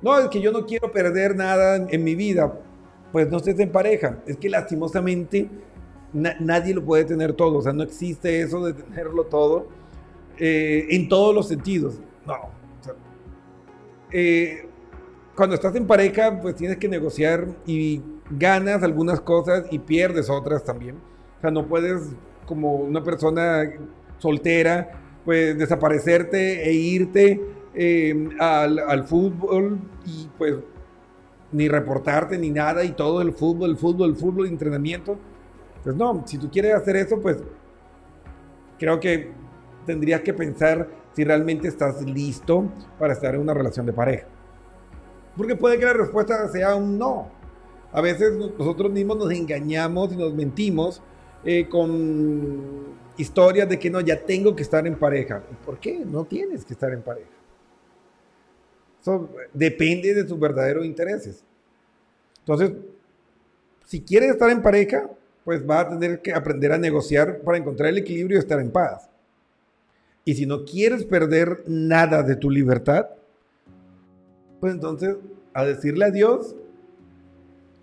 No, 0.00 0.18
es 0.18 0.28
que 0.28 0.40
yo 0.40 0.50
no 0.50 0.66
quiero 0.66 0.90
perder 0.90 1.36
nada 1.36 1.76
en, 1.76 2.04
mi 2.04 2.14
vida. 2.14 2.52
Pues 3.12 3.30
no 3.30 3.36
estés 3.36 3.58
en 3.60 3.70
pareja. 3.70 4.18
Es 4.26 4.36
que 4.36 4.48
lastimosamente 4.48 5.48
na 6.12 6.34
nadie 6.40 6.74
lo 6.74 6.84
puede 6.84 7.04
tener 7.04 7.34
todo. 7.34 7.58
O 7.58 7.62
sea, 7.62 7.72
no 7.72 7.84
existe 7.84 8.40
eso 8.40 8.64
de 8.64 8.72
tenerlo 8.72 9.24
todo 9.24 9.68
eh, 10.38 10.86
en 10.90 11.08
todos 11.08 11.34
los 11.34 11.46
sentidos. 11.46 12.00
No. 12.26 12.50
Eh, 14.10 14.68
cuando 15.36 15.54
estás 15.54 15.74
en 15.76 15.86
pareja, 15.86 16.40
pues 16.40 16.56
tienes 16.56 16.76
que 16.78 16.88
negociar 16.88 17.46
y 17.64 18.02
ganas 18.30 18.82
algunas 18.82 19.20
cosas 19.20 19.66
y 19.70 19.78
pierdes 19.78 20.28
otras 20.28 20.64
también. 20.64 20.96
O 21.38 21.40
sea, 21.40 21.50
no 21.50 21.66
puedes, 21.66 22.02
como 22.46 22.74
una 22.74 23.02
persona 23.02 23.62
soltera, 24.18 25.01
pues 25.24 25.56
desaparecerte 25.56 26.68
e 26.68 26.72
irte 26.72 27.40
eh, 27.74 28.28
al, 28.38 28.78
al 28.78 29.04
fútbol 29.04 29.78
y 30.04 30.28
pues 30.36 30.56
ni 31.52 31.68
reportarte 31.68 32.38
ni 32.38 32.50
nada 32.50 32.84
y 32.84 32.92
todo 32.92 33.22
el 33.22 33.32
fútbol, 33.32 33.70
el 33.70 33.76
fútbol, 33.76 34.10
el 34.10 34.16
fútbol, 34.16 34.46
entrenamiento. 34.46 35.18
Pues 35.84 35.94
no, 35.94 36.22
si 36.26 36.38
tú 36.38 36.50
quieres 36.50 36.74
hacer 36.74 36.96
eso, 36.96 37.20
pues 37.20 37.38
creo 38.78 38.98
que 38.98 39.30
tendrías 39.86 40.22
que 40.22 40.32
pensar 40.32 40.88
si 41.12 41.24
realmente 41.24 41.68
estás 41.68 42.02
listo 42.02 42.70
para 42.98 43.12
estar 43.12 43.34
en 43.34 43.42
una 43.42 43.54
relación 43.54 43.84
de 43.86 43.92
pareja. 43.92 44.26
Porque 45.36 45.56
puede 45.56 45.78
que 45.78 45.84
la 45.84 45.92
respuesta 45.92 46.48
sea 46.48 46.74
un 46.74 46.98
no. 46.98 47.28
A 47.92 48.00
veces 48.00 48.32
nosotros 48.58 48.90
mismos 48.90 49.18
nos 49.18 49.30
engañamos 49.30 50.12
y 50.12 50.16
nos 50.16 50.34
mentimos 50.34 51.02
eh, 51.44 51.68
con 51.68 53.01
historias 53.16 53.68
de 53.68 53.78
que 53.78 53.90
no, 53.90 54.00
ya 54.00 54.18
tengo 54.24 54.54
que 54.54 54.62
estar 54.62 54.86
en 54.86 54.96
pareja. 54.96 55.42
¿Por 55.64 55.78
qué? 55.78 56.04
No 56.04 56.24
tienes 56.24 56.64
que 56.64 56.72
estar 56.72 56.92
en 56.92 57.02
pareja. 57.02 57.30
Eso 59.00 59.28
depende 59.52 60.14
de 60.14 60.24
tus 60.24 60.38
verdaderos 60.38 60.84
intereses. 60.84 61.44
Entonces, 62.38 62.72
si 63.86 64.00
quieres 64.00 64.30
estar 64.30 64.50
en 64.50 64.62
pareja, 64.62 65.10
pues 65.44 65.66
vas 65.66 65.86
a 65.86 65.98
tener 65.98 66.22
que 66.22 66.32
aprender 66.32 66.72
a 66.72 66.78
negociar 66.78 67.40
para 67.40 67.58
encontrar 67.58 67.90
el 67.90 67.98
equilibrio 67.98 68.36
y 68.36 68.40
estar 68.40 68.60
en 68.60 68.70
paz. 68.70 69.08
Y 70.24 70.34
si 70.34 70.46
no 70.46 70.64
quieres 70.64 71.04
perder 71.04 71.64
nada 71.66 72.22
de 72.22 72.36
tu 72.36 72.48
libertad, 72.48 73.08
pues 74.60 74.72
entonces 74.72 75.16
a 75.52 75.64
decirle 75.64 76.04
adiós 76.04 76.54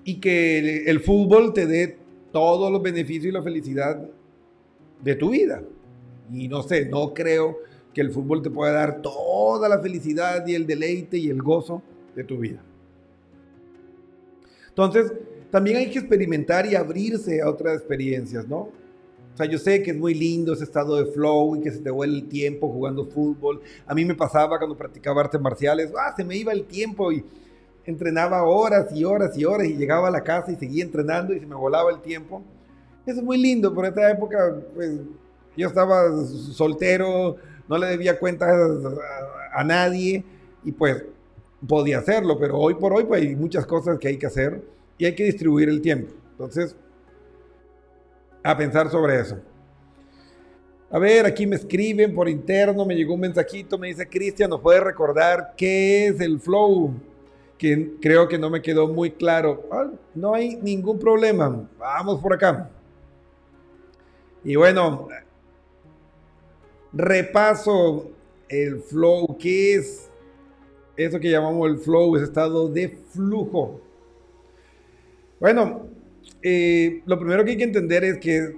y 0.06 0.22
que 0.22 0.60
el, 0.60 0.88
el 0.88 1.00
fútbol 1.02 1.54
te 1.54 1.68
dé 1.68 1.98
todos 2.32 2.72
los 2.72 2.82
beneficios 2.82 3.26
y 3.26 3.32
la 3.34 3.44
felicidad 3.44 4.10
de 5.02 5.16
tu 5.16 5.30
vida. 5.30 5.62
Y 6.32 6.48
no 6.48 6.64
sé, 6.64 6.86
no 6.86 7.14
creo 7.14 7.58
que 7.94 8.02
el 8.02 8.12
fútbol 8.12 8.42
te 8.42 8.50
pueda 8.50 8.74
dar 8.74 9.02
toda 9.02 9.68
la 9.68 9.80
felicidad 9.80 10.46
y 10.48 10.56
el 10.56 10.68
deleite 10.68 11.18
y 11.18 11.30
el 11.30 11.42
gozo 11.42 11.82
de 12.16 12.24
tu 12.24 12.38
vida. 12.38 12.62
Entonces, 14.70 15.12
también 15.52 15.78
hay 15.78 15.90
que 15.90 16.00
experimentar 16.00 16.66
y 16.66 16.76
abrirse 16.76 17.42
a 17.42 17.50
otras 17.50 17.78
experiencias, 17.78 18.48
¿no? 18.48 18.70
O 19.34 19.38
sea, 19.42 19.46
yo 19.46 19.58
sé 19.58 19.82
que 19.82 19.92
es 19.92 19.98
muy 19.98 20.14
lindo 20.14 20.54
ese 20.54 20.66
estado 20.66 20.98
de 20.98 21.12
flow 21.12 21.56
y 21.56 21.62
que 21.62 21.72
se 21.72 21.80
te 21.80 21.90
vuelve 21.90 22.18
el 22.18 22.28
tiempo 22.28 22.70
jugando 22.70 23.06
fútbol. 23.06 23.62
A 23.88 23.96
mí 23.96 24.06
me 24.06 24.14
pasaba 24.14 24.58
cuando 24.58 24.78
practicaba 24.78 25.22
artes 25.22 25.40
marciales, 25.40 25.92
ah, 25.98 26.14
se 26.16 26.24
me 26.24 26.36
iba 26.36 26.52
el 26.52 26.66
tiempo 26.66 27.12
y 27.12 27.24
entrenaba 27.86 28.44
horas 28.44 28.94
y 28.94 29.04
horas 29.04 29.38
y 29.38 29.46
horas 29.46 29.68
y 29.68 29.76
llegaba 29.76 30.10
a 30.10 30.12
la 30.12 30.24
casa 30.24 30.52
y 30.52 30.56
seguía 30.56 30.84
entrenando 30.84 31.34
y 31.34 31.40
se 31.40 31.46
me 31.46 31.56
volaba 31.56 31.90
el 31.90 32.02
tiempo. 32.02 32.44
Es 33.10 33.24
muy 33.24 33.38
lindo, 33.38 33.74
por 33.74 33.86
esta 33.86 34.12
época, 34.12 34.56
pues 34.74 35.00
yo 35.58 35.68
estaba 35.68 36.26
soltero, 36.54 37.38
no 37.68 37.78
le 37.78 37.88
debía 37.88 38.20
cuentas 38.20 38.50
a, 38.50 39.60
a 39.60 39.64
nadie 39.64 40.24
y 40.64 40.72
pues 40.72 41.04
podía 41.68 42.00
hacerlo, 42.00 42.38
pero 42.40 42.58
hoy 42.58 42.76
por 42.76 42.94
hoy 42.94 43.06
pues 43.06 43.22
hay 43.22 43.36
muchas 43.36 43.66
cosas 43.66 43.98
que 44.00 44.08
hay 44.08 44.18
que 44.18 44.28
hacer 44.28 44.62
y 44.98 45.06
hay 45.06 45.16
que 45.16 45.24
distribuir 45.24 45.70
el 45.70 45.82
tiempo. 45.82 46.14
Entonces, 46.32 46.76
a 48.44 48.56
pensar 48.56 48.90
sobre 48.90 49.20
eso. 49.20 49.38
A 50.92 50.98
ver, 50.98 51.26
aquí 51.26 51.46
me 51.46 51.56
escriben 51.56 52.16
por 52.16 52.28
interno, 52.28 52.86
me 52.86 52.96
llegó 52.96 53.14
un 53.14 53.20
mensajito, 53.20 53.78
me 53.78 53.88
dice 53.88 54.08
Cristian, 54.08 54.50
¿nos 54.50 54.60
puede 54.60 54.80
recordar 54.80 55.54
qué 55.56 56.08
es 56.08 56.20
el 56.20 56.40
flow? 56.40 56.94
Que 57.58 57.92
creo 58.02 58.28
que 58.28 58.40
no 58.40 58.50
me 58.50 58.62
quedó 58.62 58.88
muy 58.88 59.12
claro. 59.12 59.68
Ah, 59.72 59.92
no 60.16 60.34
hay 60.34 60.56
ningún 60.56 60.98
problema, 60.98 61.68
vamos 61.78 62.20
por 62.20 62.34
acá. 62.34 62.70
Y 64.50 64.56
bueno, 64.56 65.08
repaso 66.92 68.10
el 68.48 68.82
flow, 68.82 69.38
¿qué 69.38 69.76
es 69.76 70.10
eso 70.98 71.20
que 71.20 71.30
llamamos 71.30 71.70
el 71.70 71.78
flow? 71.78 72.16
Es 72.16 72.24
estado 72.24 72.68
de 72.68 72.90
flujo. 72.90 73.80
Bueno, 75.40 75.86
eh, 76.42 77.04
lo 77.06 77.20
primero 77.20 77.46
que 77.46 77.52
hay 77.52 77.58
que 77.58 77.64
entender 77.64 78.04
es 78.04 78.18
que 78.18 78.58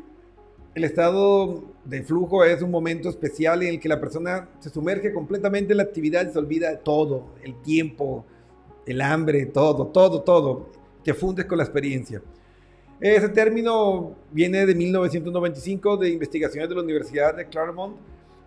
el 0.76 0.84
estado 0.86 1.62
de 1.84 2.04
flujo 2.04 2.46
es 2.46 2.62
un 2.62 2.72
momento 2.72 3.10
especial 3.10 3.62
en 3.62 3.74
el 3.74 3.80
que 3.82 3.90
la 3.90 4.00
persona 4.00 4.48
se 4.60 4.70
sumerge 4.70 5.12
completamente 5.12 5.74
en 5.74 5.78
la 5.78 5.84
actividad 5.84 6.26
y 6.26 6.32
se 6.32 6.40
olvida 6.40 6.80
todo, 6.80 7.36
el 7.44 7.62
tiempo, 7.64 8.26
el 8.86 9.02
hambre, 9.02 9.46
todo, 9.46 9.88
todo, 9.88 10.22
todo. 10.22 10.70
Te 11.04 11.14
fundes 11.14 11.48
con 11.48 11.58
la 11.58 11.66
experiencia. 11.66 12.22
Ese 13.02 13.30
término 13.30 14.16
viene 14.32 14.64
de 14.64 14.76
1995 14.76 15.98
de 15.98 16.12
investigaciones 16.12 16.70
de 16.70 16.76
la 16.76 16.84
Universidad 16.84 17.36
de 17.36 17.48
Claremont 17.48 17.98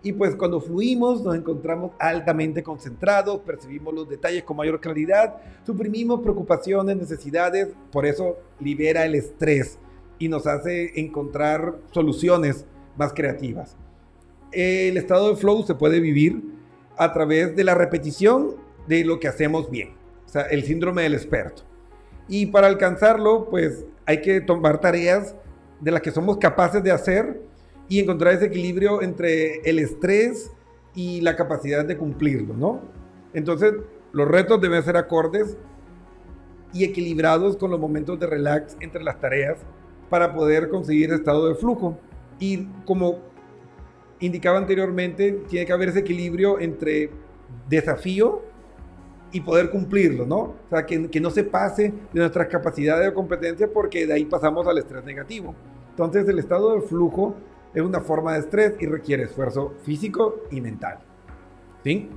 y 0.01 0.13
pues 0.13 0.33
cuando 0.37 0.61
fluimos 0.61 1.21
nos 1.21 1.35
encontramos 1.35 1.91
altamente 1.99 2.63
concentrados, 2.63 3.41
percibimos 3.41 3.93
los 3.93 4.07
detalles 4.07 4.45
con 4.45 4.55
mayor 4.55 4.79
claridad, 4.79 5.35
suprimimos 5.65 6.21
preocupaciones, 6.21 6.95
necesidades, 6.95 7.67
por 7.91 8.05
eso 8.05 8.37
libera 8.61 9.05
el 9.05 9.15
estrés 9.15 9.77
y 10.19 10.29
nos 10.29 10.47
hace 10.47 11.01
encontrar 11.01 11.75
soluciones 11.91 12.65
más 12.95 13.11
creativas. 13.11 13.75
El 14.53 14.95
estado 14.95 15.31
de 15.31 15.35
flow 15.35 15.63
se 15.63 15.75
puede 15.75 15.99
vivir 15.99 16.41
a 16.95 17.11
través 17.11 17.57
de 17.57 17.65
la 17.65 17.75
repetición 17.75 18.55
de 18.87 19.03
lo 19.03 19.19
que 19.19 19.27
hacemos 19.27 19.69
bien, 19.69 19.95
o 20.25 20.29
sea, 20.29 20.43
el 20.43 20.63
síndrome 20.63 21.01
del 21.01 21.15
experto. 21.15 21.63
Y 22.29 22.45
para 22.45 22.67
alcanzarlo, 22.67 23.49
pues 23.49 23.85
hay 24.05 24.21
que 24.21 24.41
tomar 24.41 24.79
tareas 24.79 25.35
de 25.79 25.91
las 25.91 26.01
que 26.01 26.11
somos 26.11 26.37
capaces 26.37 26.83
de 26.83 26.91
hacer 26.91 27.41
y 27.87 27.99
encontrar 27.99 28.33
ese 28.33 28.45
equilibrio 28.45 29.01
entre 29.01 29.59
el 29.69 29.79
estrés 29.79 30.51
y 30.93 31.21
la 31.21 31.35
capacidad 31.35 31.85
de 31.85 31.97
cumplirlo, 31.97 32.55
¿no? 32.55 32.81
Entonces, 33.33 33.73
los 34.11 34.27
retos 34.27 34.61
deben 34.61 34.81
ser 34.83 34.97
acordes 34.97 35.57
y 36.73 36.83
equilibrados 36.83 37.57
con 37.57 37.71
los 37.71 37.79
momentos 37.79 38.19
de 38.19 38.27
relax 38.27 38.77
entre 38.79 39.03
las 39.03 39.19
tareas 39.19 39.57
para 40.09 40.33
poder 40.33 40.69
conseguir 40.69 41.11
estado 41.11 41.47
de 41.47 41.55
flujo. 41.55 41.97
Y 42.39 42.65
como 42.85 43.19
indicaba 44.19 44.57
anteriormente, 44.57 45.43
tiene 45.49 45.65
que 45.65 45.73
haber 45.73 45.89
ese 45.89 45.99
equilibrio 45.99 46.59
entre 46.59 47.11
desafío 47.69 48.41
y 49.35 49.41
poder 49.41 49.69
cumplirlo, 49.69 50.25
¿no? 50.25 50.37
O 50.37 50.69
sea, 50.69 50.85
que, 50.85 51.09
que 51.09 51.19
no 51.19 51.29
se 51.29 51.43
pase 51.43 51.91
de 52.13 52.19
nuestras 52.21 52.47
capacidades 52.47 53.09
o 53.09 53.13
competencias 53.13 53.69
porque 53.73 54.07
de 54.07 54.13
ahí 54.13 54.23
pasamos 54.23 54.65
al 54.65 54.77
estrés 54.77 55.03
negativo. 55.03 55.53
Entonces, 55.89 56.25
el 56.29 56.39
estado 56.39 56.73
de 56.73 56.81
flujo 56.87 57.35
es 57.73 57.81
una 57.81 57.99
forma 57.99 58.31
de 58.31 58.39
estrés 58.39 58.75
y 58.79 58.85
requiere 58.85 59.23
esfuerzo 59.23 59.73
físico 59.83 60.43
y 60.51 60.61
mental. 60.61 60.99
¿Sí? 61.83 62.09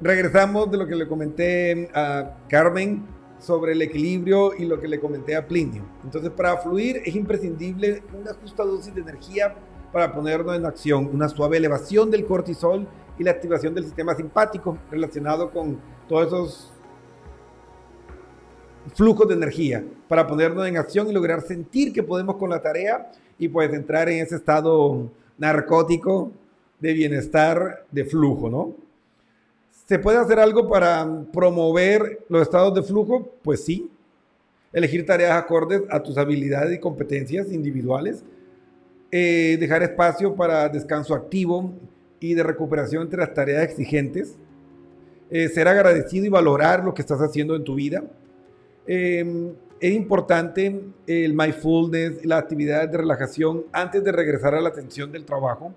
Regresamos 0.00 0.68
de 0.68 0.78
lo 0.78 0.86
que 0.88 0.96
le 0.96 1.06
comenté 1.06 1.88
a 1.94 2.36
Carmen 2.48 3.06
sobre 3.38 3.74
el 3.74 3.82
equilibrio 3.82 4.54
y 4.58 4.64
lo 4.64 4.80
que 4.80 4.88
le 4.88 4.98
comenté 4.98 5.36
a 5.36 5.46
Plinio. 5.46 5.84
Entonces, 6.02 6.32
para 6.32 6.56
fluir 6.56 7.00
es 7.04 7.14
imprescindible 7.14 8.02
una 8.12 8.34
justa 8.34 8.64
dosis 8.64 8.92
de 8.92 9.02
energía 9.02 9.54
para 9.92 10.12
ponernos 10.12 10.56
en 10.56 10.64
acción, 10.64 11.10
una 11.12 11.28
suave 11.28 11.58
elevación 11.58 12.10
del 12.10 12.24
cortisol 12.24 12.86
y 13.18 13.24
la 13.24 13.32
activación 13.32 13.74
del 13.74 13.84
sistema 13.84 14.14
simpático 14.14 14.78
relacionado 14.90 15.50
con 15.50 15.78
todos 16.08 16.26
esos 16.26 16.72
flujos 18.94 19.28
de 19.28 19.34
energía 19.34 19.84
para 20.08 20.26
ponernos 20.26 20.66
en 20.66 20.76
acción 20.76 21.08
y 21.08 21.12
lograr 21.12 21.42
sentir 21.42 21.92
que 21.92 22.02
podemos 22.02 22.36
con 22.36 22.50
la 22.50 22.60
tarea 22.60 23.12
y 23.38 23.48
pues 23.48 23.72
entrar 23.72 24.08
en 24.08 24.24
ese 24.24 24.36
estado 24.36 25.10
narcótico 25.38 26.32
de 26.80 26.92
bienestar, 26.92 27.84
de 27.90 28.04
flujo, 28.04 28.50
¿no? 28.50 28.74
¿Se 29.86 29.98
puede 29.98 30.18
hacer 30.18 30.38
algo 30.38 30.68
para 30.68 31.24
promover 31.32 32.24
los 32.28 32.42
estados 32.42 32.74
de 32.74 32.82
flujo? 32.82 33.30
Pues 33.42 33.64
sí. 33.64 33.90
Elegir 34.72 35.04
tareas 35.04 35.32
acordes 35.32 35.82
a 35.90 36.02
tus 36.02 36.16
habilidades 36.16 36.74
y 36.76 36.80
competencias 36.80 37.52
individuales. 37.52 38.24
Eh, 39.12 39.56
dejar 39.60 39.82
espacio 39.84 40.34
para 40.34 40.68
descanso 40.68 41.14
activo 41.14 41.72
y 42.18 42.34
de 42.34 42.42
recuperación 42.42 43.02
entre 43.02 43.20
las 43.20 43.34
tareas 43.34 43.62
exigentes. 43.62 44.36
Eh, 45.30 45.48
ser 45.48 45.68
agradecido 45.68 46.26
y 46.26 46.28
valorar 46.28 46.84
lo 46.84 46.92
que 46.92 47.02
estás 47.02 47.20
haciendo 47.20 47.54
en 47.54 47.64
tu 47.64 47.74
vida 47.76 48.02
eh, 48.86 49.54
es 49.80 49.94
importante 49.94 50.80
el 51.06 51.34
mindfulness, 51.34 52.24
la 52.24 52.38
actividad 52.38 52.88
de 52.88 52.98
relajación 52.98 53.64
antes 53.72 54.04
de 54.04 54.12
regresar 54.12 54.54
a 54.54 54.60
la 54.60 54.68
atención 54.68 55.10
del 55.10 55.24
trabajo, 55.24 55.74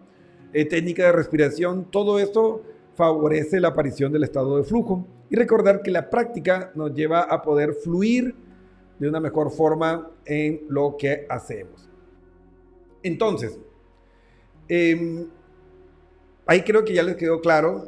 eh, 0.54 0.66
técnica 0.66 1.06
de 1.06 1.12
respiración, 1.12 1.86
todo 1.90 2.20
esto 2.20 2.64
favorece 2.96 3.60
la 3.60 3.70
aparición 3.70 4.12
del 4.12 4.24
estado 4.24 4.58
de 4.58 4.64
flujo 4.64 5.08
y 5.30 5.36
recordar 5.36 5.82
que 5.82 5.92
la 5.92 6.10
práctica 6.10 6.72
nos 6.76 6.94
lleva 6.94 7.22
a 7.22 7.42
poder 7.42 7.74
fluir 7.74 8.36
de 9.00 9.10
una 9.10 9.20
mejor 9.20 9.52
forma 9.52 10.12
en 10.26 10.62
lo 10.70 10.96
que 10.98 11.26
hacemos. 11.28 11.90
Entonces, 13.06 13.60
eh, 14.68 15.28
ahí 16.48 16.62
creo 16.64 16.84
que 16.84 16.92
ya 16.92 17.04
les 17.04 17.16
quedó 17.18 17.40
claro 17.40 17.88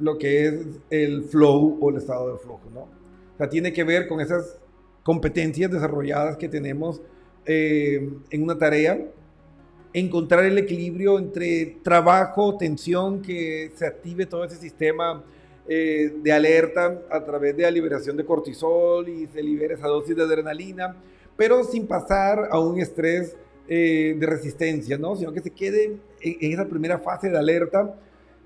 lo 0.00 0.18
que 0.18 0.46
es 0.46 0.54
el 0.90 1.22
flow 1.22 1.78
o 1.80 1.90
el 1.90 1.98
estado 1.98 2.32
de 2.32 2.38
flujo, 2.38 2.68
¿no? 2.74 2.80
O 2.80 3.36
sea, 3.38 3.48
tiene 3.48 3.72
que 3.72 3.84
ver 3.84 4.08
con 4.08 4.20
esas 4.20 4.58
competencias 5.04 5.70
desarrolladas 5.70 6.36
que 6.36 6.48
tenemos 6.48 7.00
eh, 7.46 8.10
en 8.28 8.42
una 8.42 8.58
tarea 8.58 9.06
encontrar 9.92 10.44
el 10.44 10.58
equilibrio 10.58 11.20
entre 11.20 11.78
trabajo, 11.84 12.56
tensión, 12.56 13.22
que 13.22 13.70
se 13.76 13.86
active 13.86 14.26
todo 14.26 14.42
ese 14.42 14.56
sistema 14.56 15.22
eh, 15.68 16.12
de 16.24 16.32
alerta 16.32 17.02
a 17.08 17.24
través 17.24 17.56
de 17.56 17.62
la 17.62 17.70
liberación 17.70 18.16
de 18.16 18.24
cortisol 18.24 19.08
y 19.08 19.28
se 19.28 19.40
libere 19.44 19.74
esa 19.74 19.86
dosis 19.86 20.16
de 20.16 20.24
adrenalina, 20.24 20.96
pero 21.36 21.62
sin 21.62 21.86
pasar 21.86 22.48
a 22.50 22.58
un 22.58 22.80
estrés 22.80 23.36
eh, 23.68 24.14
de 24.18 24.26
resistencia, 24.26 24.98
¿no? 24.98 25.16
Sino 25.16 25.32
que 25.32 25.40
se 25.40 25.50
quede 25.50 25.98
en, 26.20 26.52
esa 26.52 26.66
primera 26.66 26.98
fase 26.98 27.30
de 27.30 27.38
alerta, 27.38 27.94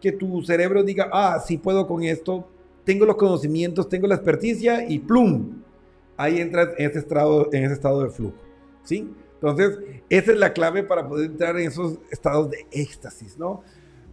que 0.01 0.13
tu 0.13 0.43
cerebro 0.43 0.83
diga, 0.85 1.11
ah, 1.13 1.43
sí 1.45 1.59
puedo 1.59 1.87
con 1.87 2.05
esto, 2.05 2.47
tengo 2.85 3.05
los 3.05 3.17
conocimientos, 3.17 3.89
tengo 3.89 4.07
la 4.07 4.15
experticia 4.15 4.89
y 4.89 5.01
plum, 5.01 5.63
ahí 6.17 6.41
entras 6.41 6.69
en 6.79 6.91
ese 6.91 7.01
estado, 7.01 7.49
en 7.53 7.65
ese 7.65 7.75
estado 7.75 8.05
de 8.05 8.11
flujo, 8.11 8.37
¿sí? 8.85 9.11
Entonces, 9.35 9.79
esa 10.09 10.33
es 10.33 10.39
la 10.39 10.53
clave 10.53 10.83
para 10.83 11.09
poder 11.09 11.27
entrar 11.27 11.59
en 11.59 11.67
esos 11.67 11.99
estados 12.11 12.51
de 12.51 12.67
éxtasis, 12.71 13.39
¿no? 13.39 13.63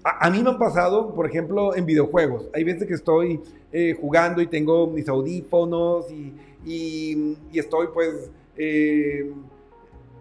A, 0.03 0.29
mí 0.29 0.43
me 0.43 0.51
han 0.51 0.59
pasado, 0.59 1.15
por 1.15 1.25
ejemplo, 1.27 1.75
en 1.75 1.83
videojuegos. 1.83 2.47
Hay 2.53 2.63
veces 2.63 2.87
que 2.87 2.93
estoy 2.93 3.41
eh, 3.71 3.97
jugando 3.99 4.39
y 4.39 4.45
tengo 4.45 4.85
mis 4.85 5.09
audífonos 5.09 6.11
y, 6.11 6.31
y, 6.63 7.37
y 7.51 7.59
estoy 7.59 7.87
pues 7.91 8.29
eh, 8.55 9.31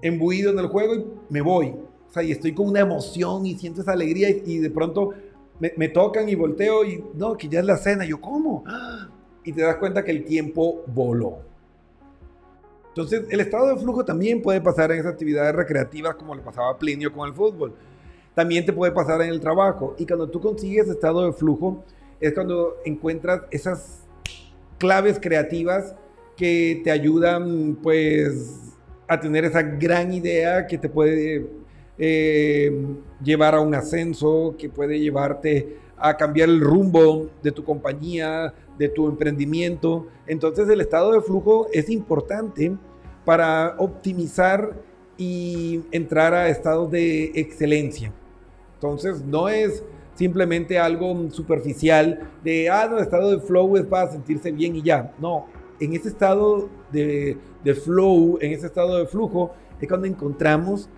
embuido 0.02 0.50
en 0.50 0.58
el 0.58 0.66
juego 0.66 0.94
y 0.94 1.06
me 1.30 1.40
voy. 1.40 1.74
O 2.08 2.12
sea, 2.12 2.22
y 2.22 2.32
estoy 2.32 2.54
con 2.54 2.68
una 2.68 2.80
emoción 2.80 3.44
y 3.46 3.56
siento 3.56 3.80
esa 3.80 3.92
alegría 3.92 4.28
y, 4.30 4.58
de 4.58 4.70
pronto 4.70 5.10
me, 5.58 5.88
tocan 5.88 6.28
y 6.28 6.34
volteo 6.34 6.84
y 6.84 7.04
no, 7.14 7.36
que 7.36 7.48
ya 7.48 7.60
es 7.60 7.66
la 7.66 7.76
cena. 7.76 8.04
Yo, 8.04 8.20
¿cómo? 8.20 8.64
Y 9.44 9.52
te 9.52 9.62
das 9.62 9.76
cuenta 9.76 10.04
que 10.04 10.10
el 10.10 10.24
tiempo 10.24 10.82
voló. 10.86 11.38
Entonces, 12.88 13.24
el 13.30 13.40
estado 13.40 13.68
de 13.68 13.76
flujo 13.76 14.04
también 14.04 14.40
puede 14.40 14.60
pasar 14.60 14.92
en 14.92 15.00
esas 15.00 15.14
actividades 15.14 15.52
recreativas 15.54 16.14
como 16.14 16.34
le 16.34 16.42
pasaba 16.42 16.70
a 16.70 16.78
Plinio 16.78 17.12
con 17.12 17.28
el 17.28 17.34
fútbol. 17.34 17.74
También 18.34 18.64
te 18.64 18.72
puede 18.72 18.92
pasar 18.92 19.20
en 19.22 19.30
el 19.30 19.40
trabajo. 19.40 19.96
Y 19.98 20.06
cuando 20.06 20.28
tú 20.28 20.40
consigues 20.40 20.88
estado 20.88 21.26
de 21.26 21.32
flujo, 21.32 21.84
es 22.20 22.32
cuando 22.32 22.76
encuentras 22.84 23.42
esas 23.50 24.04
claves 24.78 25.18
creativas 25.20 25.96
que 26.36 26.80
te 26.84 26.90
ayudan, 26.90 27.76
pues, 27.82 28.73
a 29.06 29.20
tener 29.20 29.44
esa 29.44 29.62
gran 29.62 30.12
idea 30.12 30.66
que 30.66 30.78
te 30.78 30.88
puede 30.88 31.46
eh, 31.98 32.72
llevar 33.22 33.54
a 33.54 33.60
un 33.60 33.74
ascenso, 33.74 34.54
que 34.58 34.68
puede 34.68 34.98
llevarte 34.98 35.78
a 35.96 36.16
cambiar 36.16 36.48
el 36.48 36.60
rumbo 36.60 37.30
de 37.42 37.52
tu 37.52 37.64
compañía, 37.64 38.52
de 38.78 38.88
tu 38.88 39.08
emprendimiento. 39.08 40.08
Entonces 40.26 40.68
el 40.68 40.80
estado 40.80 41.12
de 41.12 41.20
flujo 41.20 41.68
es 41.72 41.88
importante 41.88 42.76
para 43.24 43.74
optimizar 43.78 44.74
y 45.16 45.82
entrar 45.92 46.34
a 46.34 46.48
estados 46.48 46.90
de 46.90 47.32
excelencia. 47.34 48.12
Entonces 48.74 49.22
no 49.22 49.48
es 49.48 49.84
simplemente 50.14 50.78
algo 50.78 51.30
superficial 51.30 52.30
de, 52.42 52.68
ah, 52.70 52.88
el 52.90 52.98
estado 52.98 53.30
de 53.30 53.40
flow 53.40 53.76
es 53.76 53.84
para 53.84 54.10
sentirse 54.10 54.50
bien 54.50 54.76
y 54.76 54.82
ya. 54.82 55.12
No, 55.18 55.46
en 55.80 55.94
ese 55.94 56.08
estado 56.08 56.68
de, 56.92 57.36
de 57.64 57.74
flow, 57.74 58.38
en 58.40 58.52
ese 58.52 58.66
estado 58.66 58.98
de 58.98 59.06
flujo, 59.06 59.54
es 59.80 59.88
cuando 59.88 60.06
encontramos 60.06 60.88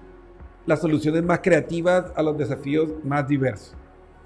las 0.66 0.80
soluciones 0.80 1.22
más 1.22 1.38
creativas 1.38 2.12
a 2.14 2.22
los 2.22 2.36
desafíos 2.36 2.90
más 3.04 3.26
diversos. 3.26 3.74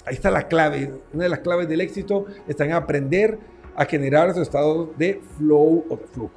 Ahí 0.07 0.15
está 0.15 0.31
la 0.31 0.49
clave. 0.49 0.93
Una 1.13 1.25
de 1.25 1.29
las 1.29 1.41
claves 1.41 1.69
del 1.69 1.83
éxito 1.83 2.25
está 2.49 2.65
en 2.65 2.73
aprender 2.73 3.39
a 3.77 3.85
generar 3.85 4.31
esos 4.31 4.43
estados 4.43 4.89
de 4.97 5.21
flow 5.37 5.85
o 5.89 5.97
de 5.97 6.07
flujo. 6.07 6.33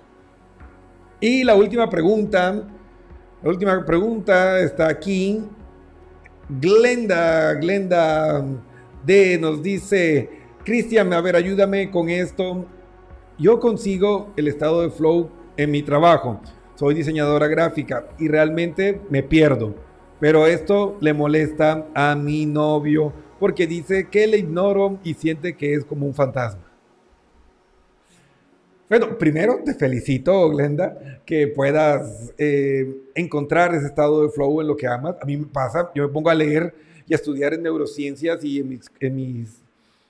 Y 1.20 1.44
la 1.46 1.56
última 1.56 1.90
pregunta, 1.90 2.68
la 3.42 3.50
última 3.50 3.86
pregunta 3.86 4.60
está 4.60 4.90
aquí. 4.90 5.42
Glenda, 6.50 7.54
Glenda 7.54 8.44
D 9.06 9.38
nos 9.40 9.64
dice, 9.64 10.30
Cristian, 10.66 11.14
a 11.14 11.22
ver, 11.22 11.38
ayúdame 11.38 11.90
con 11.90 12.10
esto. 12.10 12.66
Yo 13.40 13.60
consigo 13.60 14.34
el 14.36 14.50
estado 14.50 14.82
de 14.82 14.90
flow 14.90 15.30
en 15.58 15.72
mi 15.72 15.84
trabajo. 15.84 16.42
Soy 16.76 16.96
diseñadora 16.96 17.48
gráfica 17.48 18.08
y 18.20 18.28
realmente 18.28 19.02
me 19.10 19.24
pierdo. 19.24 19.76
Pero 20.20 20.48
esto 20.48 20.98
le 21.02 21.14
molesta 21.14 21.88
a 21.94 22.16
mi 22.16 22.46
novio 22.46 23.14
porque 23.40 23.68
dice 23.68 24.08
que 24.10 24.26
le 24.26 24.38
ignoro 24.38 25.00
y 25.04 25.14
siente 25.14 25.56
que 25.56 25.74
es 25.74 25.86
como 25.86 26.06
un 26.06 26.14
fantasma. 26.14 26.64
Bueno, 28.90 29.18
primero 29.18 29.60
te 29.66 29.74
felicito, 29.74 30.50
Glenda, 30.50 31.22
que 31.26 31.48
puedas 31.48 32.34
eh, 32.38 32.86
encontrar 33.16 33.74
ese 33.74 33.88
estado 33.88 34.22
de 34.22 34.30
flow 34.30 34.62
en 34.62 34.68
lo 34.68 34.78
que 34.78 34.88
amas. 34.88 35.16
A 35.22 35.26
mí 35.26 35.36
me 35.36 35.48
pasa, 35.48 35.90
yo 35.96 36.04
me 36.04 36.14
pongo 36.14 36.30
a 36.30 36.36
leer 36.36 36.74
y 37.08 37.14
a 37.14 37.16
estudiar 37.16 37.54
en 37.54 37.64
neurociencias 37.64 38.44
y 38.44 38.60
en 38.60 38.70
mis, 38.70 38.92
en 39.00 39.16
mis 39.16 39.62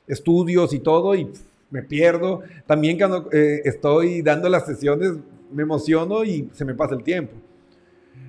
estudios 0.06 0.73
y 0.73 0.79
todo 0.79 1.15
y 1.15 1.25
pff, 1.25 1.41
me 1.69 1.82
pierdo. 1.82 2.41
También 2.67 2.97
cuando 2.97 3.29
eh, 3.32 3.62
estoy 3.65 4.21
dando 4.21 4.49
las 4.49 4.65
sesiones 4.65 5.13
me 5.53 5.63
emociono 5.63 6.23
y 6.23 6.49
se 6.53 6.65
me 6.65 6.73
pasa 6.73 6.95
el 6.95 7.03
tiempo. 7.03 7.33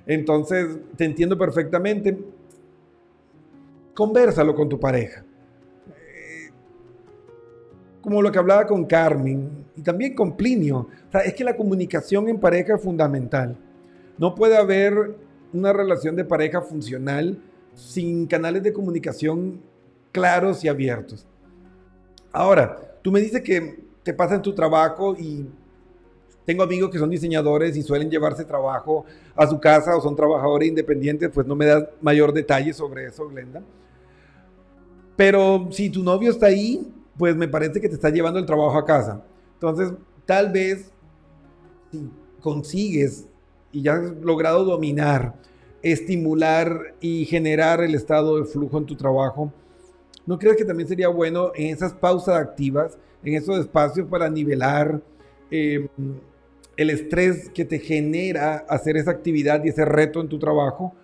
Entonces, 0.07 0.79
te 0.97 1.05
entiendo 1.05 1.37
perfectamente. 1.37 2.19
Conversalo 3.95 4.55
con 4.55 4.69
tu 4.69 4.79
pareja. 4.79 5.25
Eh, 5.89 6.51
como 8.01 8.21
lo 8.21 8.31
que 8.31 8.39
hablaba 8.39 8.67
con 8.67 8.85
Carmen 8.85 9.65
y 9.77 9.83
también 9.83 10.15
con 10.15 10.37
Plinio. 10.37 10.79
O 10.79 11.13
sea, 11.13 11.21
es 11.23 11.35
que 11.35 11.45
la 11.45 11.57
comunicación 11.57 12.29
en 12.29 12.39
pareja 12.39 12.75
es 12.75 12.83
fundamental. 12.83 13.57
No 14.19 14.35
puede 14.35 14.57
haber 14.57 15.17
una 15.53 15.73
relación 15.73 16.17
de 16.17 16.25
pareja 16.25 16.61
funcional 16.61 17.39
sin 17.75 18.27
canales 18.27 18.63
de 18.63 18.73
comunicación 18.73 19.61
claros 20.13 20.65
y 20.65 20.69
abiertos. 20.69 21.27
Ahora, 22.33 22.99
tú 23.03 23.11
me 23.11 23.21
dices 23.21 23.43
que 23.43 23.85
te 24.03 24.13
pasa 24.13 24.35
en 24.35 24.43
tu 24.43 24.55
trabajo 24.55 25.17
y 25.17 25.47
tengo 26.45 26.63
amigos 26.63 26.91
que 26.91 26.99
son 26.99 27.11
diseñadores 27.11 27.77
y 27.77 27.83
suelen 27.83 28.11
llevarse 28.11 28.45
trabajo 28.45 29.05
a 29.35 29.47
su 29.47 29.59
casa 29.59 29.97
o 29.97 30.01
son 30.01 30.15
trabajadores 30.15 30.69
independientes, 30.69 31.31
pues 31.33 31.47
no 31.47 31.55
me 31.55 31.67
das 31.67 31.85
mayor 32.01 32.33
detalle 32.33 32.73
sobre 32.73 33.07
eso, 33.07 33.29
Glenda. 33.29 33.63
Pero 35.17 35.69
si 35.71 35.91
tu 35.91 36.03
novio 36.03 36.31
está 36.31 36.47
ahí, 36.47 36.93
pues 37.17 37.35
me 37.37 37.49
parece 37.49 37.81
que 37.81 37.89
te 37.89 37.95
está 37.95 38.11
llevando 38.11 38.39
el 38.39 38.47
trabajo 38.47 38.77
a 38.77 38.85
casa. 38.85 39.23
Entonces, 39.55 39.93
tal 40.27 40.53
vez 40.53 40.91
si 41.91 42.11
consigues 42.41 43.27
y 43.73 43.83
ya 43.83 43.95
has 43.95 44.11
logrado 44.21 44.65
dominar, 44.65 45.35
estimular 45.83 46.95
y 47.01 47.25
generar 47.25 47.83
el 47.83 47.95
estado 47.95 48.39
de 48.39 48.45
flujo 48.45 48.79
en 48.79 48.87
tu 48.87 48.97
trabajo, 48.97 49.53
¿no 50.27 50.39
crees 50.39 50.57
que 50.57 50.65
también 50.65 50.89
sería 50.89 51.09
bueno 51.09 51.53
en 51.55 51.73
esas 51.73 51.95
pausas 51.95 52.37
activas, 52.37 52.99
en 53.23 53.35
esos 53.35 53.59
espacios 53.61 54.07
para 54.09 54.29
nivelar 54.29 55.01
eh, 55.51 55.89
el 56.77 56.91
estrés 56.91 57.49
que 57.51 57.65
te 57.65 57.79
genera 57.79 58.65
hacer 58.69 58.97
esa 58.97 59.11
actividad 59.11 59.63
y 59.65 59.69
ese 59.69 59.85
reto 59.85 60.21
en 60.21 60.29
tu 60.29 60.39
trabajo, 60.39 60.95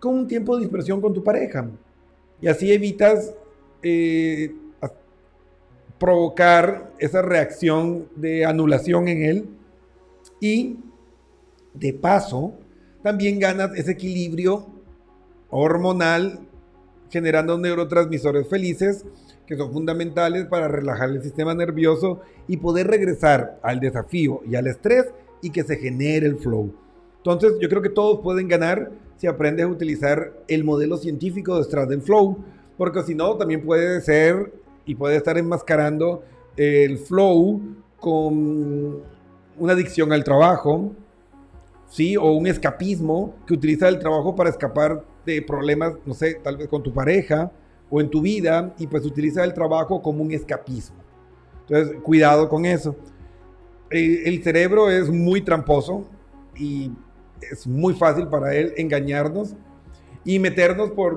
con 0.00 0.14
un 0.14 0.28
tiempo 0.28 0.56
de 0.56 0.62
dispersión 0.62 1.00
con 1.00 1.12
tu 1.14 1.22
pareja? 1.22 1.68
Y 2.40 2.48
así 2.48 2.72
evitas 2.72 3.34
eh, 3.82 4.52
provocar 5.98 6.92
esa 6.98 7.22
reacción 7.22 8.08
de 8.16 8.44
anulación 8.44 9.08
en 9.08 9.22
él 9.22 9.48
y 10.40 10.76
de 11.72 11.92
paso 11.92 12.54
también 13.02 13.38
ganas 13.38 13.74
ese 13.76 13.92
equilibrio 13.92 14.66
hormonal 15.50 16.43
generando 17.14 17.56
neurotransmisores 17.56 18.48
felices 18.48 19.06
que 19.46 19.56
son 19.56 19.72
fundamentales 19.72 20.46
para 20.46 20.66
relajar 20.66 21.10
el 21.10 21.22
sistema 21.22 21.54
nervioso 21.54 22.22
y 22.48 22.56
poder 22.56 22.88
regresar 22.88 23.60
al 23.62 23.78
desafío 23.78 24.40
y 24.44 24.56
al 24.56 24.66
estrés 24.66 25.14
y 25.40 25.50
que 25.50 25.62
se 25.62 25.76
genere 25.76 26.26
el 26.26 26.38
flow. 26.38 26.74
Entonces 27.18 27.52
yo 27.60 27.68
creo 27.68 27.82
que 27.82 27.88
todos 27.88 28.18
pueden 28.20 28.48
ganar 28.48 28.90
si 29.16 29.28
aprendes 29.28 29.64
a 29.64 29.68
utilizar 29.68 30.32
el 30.48 30.64
modelo 30.64 30.96
científico 30.96 31.56
detrás 31.62 31.88
del 31.88 32.02
flow, 32.02 32.36
porque 32.76 33.04
si 33.04 33.14
no 33.14 33.36
también 33.36 33.64
puede 33.64 34.00
ser 34.00 34.52
y 34.84 34.96
puede 34.96 35.14
estar 35.14 35.38
enmascarando 35.38 36.24
el 36.56 36.98
flow 36.98 37.62
con 38.00 39.02
una 39.56 39.72
adicción 39.72 40.12
al 40.12 40.24
trabajo, 40.24 40.90
¿sí? 41.88 42.16
O 42.16 42.32
un 42.32 42.48
escapismo 42.48 43.36
que 43.46 43.54
utiliza 43.54 43.88
el 43.88 44.00
trabajo 44.00 44.34
para 44.34 44.50
escapar 44.50 45.04
de 45.24 45.42
problemas, 45.42 45.94
no 46.04 46.14
sé, 46.14 46.34
tal 46.34 46.56
vez 46.56 46.68
con 46.68 46.82
tu 46.82 46.92
pareja 46.92 47.50
o 47.90 48.00
en 48.00 48.10
tu 48.10 48.22
vida 48.22 48.74
y 48.78 48.86
pues 48.86 49.04
utiliza 49.04 49.44
el 49.44 49.54
trabajo 49.54 50.00
como 50.02 50.22
un 50.22 50.32
escapismo. 50.32 50.96
Entonces, 51.66 51.96
cuidado 52.02 52.48
con 52.48 52.64
eso. 52.64 52.96
El, 53.90 54.26
el 54.26 54.42
cerebro 54.42 54.90
es 54.90 55.08
muy 55.08 55.40
tramposo 55.40 56.04
y 56.56 56.90
es 57.40 57.66
muy 57.66 57.94
fácil 57.94 58.28
para 58.28 58.54
él 58.54 58.72
engañarnos 58.76 59.54
y 60.24 60.38
meternos 60.38 60.90
por 60.90 61.16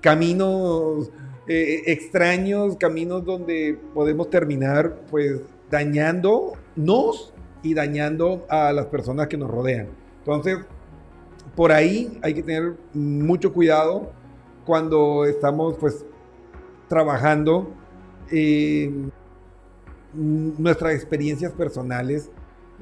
caminos 0.00 1.10
eh, 1.46 1.82
extraños, 1.86 2.76
caminos 2.76 3.24
donde 3.24 3.78
podemos 3.94 4.28
terminar 4.28 5.00
pues 5.10 5.40
dañándonos 5.70 7.32
y 7.62 7.74
dañando 7.74 8.44
a 8.48 8.72
las 8.72 8.86
personas 8.86 9.28
que 9.28 9.36
nos 9.36 9.50
rodean. 9.50 9.88
Entonces, 10.18 10.58
por 11.54 11.72
ahí 11.72 12.18
hay 12.22 12.34
que 12.34 12.42
tener 12.42 12.76
mucho 12.94 13.52
cuidado 13.52 14.12
cuando 14.64 15.24
estamos 15.24 15.76
pues 15.78 16.04
trabajando 16.88 17.72
eh, 18.30 18.92
nuestras 20.12 20.94
experiencias 20.94 21.52
personales, 21.52 22.30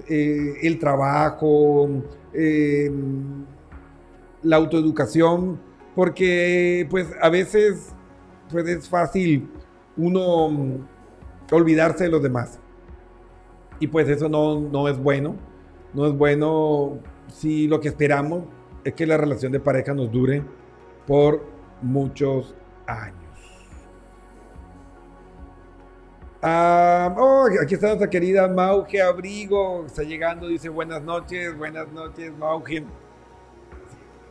eh, 0.09 0.55
el 0.63 0.79
trabajo, 0.79 1.89
eh, 2.33 2.91
la 4.43 4.57
autoeducación, 4.57 5.61
porque 5.95 6.87
pues 6.91 7.09
a 7.21 7.29
veces 7.29 7.93
pues 8.51 8.67
es 8.69 8.89
fácil 8.89 9.51
uno 9.97 10.87
olvidarse 11.51 12.05
de 12.05 12.11
los 12.11 12.23
demás. 12.23 12.59
Y 13.79 13.89
pues 13.89 14.09
eso 14.09 14.29
no, 14.29 14.61
no 14.61 14.89
es 14.89 14.99
bueno. 14.99 15.37
No 15.93 16.07
es 16.07 16.13
bueno 16.17 16.99
si 17.29 17.67
lo 17.69 17.81
que 17.81 17.89
esperamos 17.89 18.45
es 18.87 18.95
que 18.95 19.05
la 19.05 19.17
relación 19.17 19.51
de 19.51 19.59
pareja 19.59 19.93
nos 19.93 20.13
dure 20.13 20.45
por 21.09 21.43
muchos 21.83 22.55
años. 22.87 23.17
Ah, 26.41 27.13
oh, 27.19 27.49
aquí 27.61 27.75
está 27.75 27.89
nuestra 27.89 28.09
querida 28.09 28.47
Mauge 28.47 29.03
Abrigo. 29.03 29.87
Está 29.87 30.05
llegando, 30.05 30.47
dice 30.47 30.69
buenas 30.69 31.03
noches, 31.03 31.59
buenas 31.59 31.91
noches, 31.91 32.33
Mauge. 32.39 32.85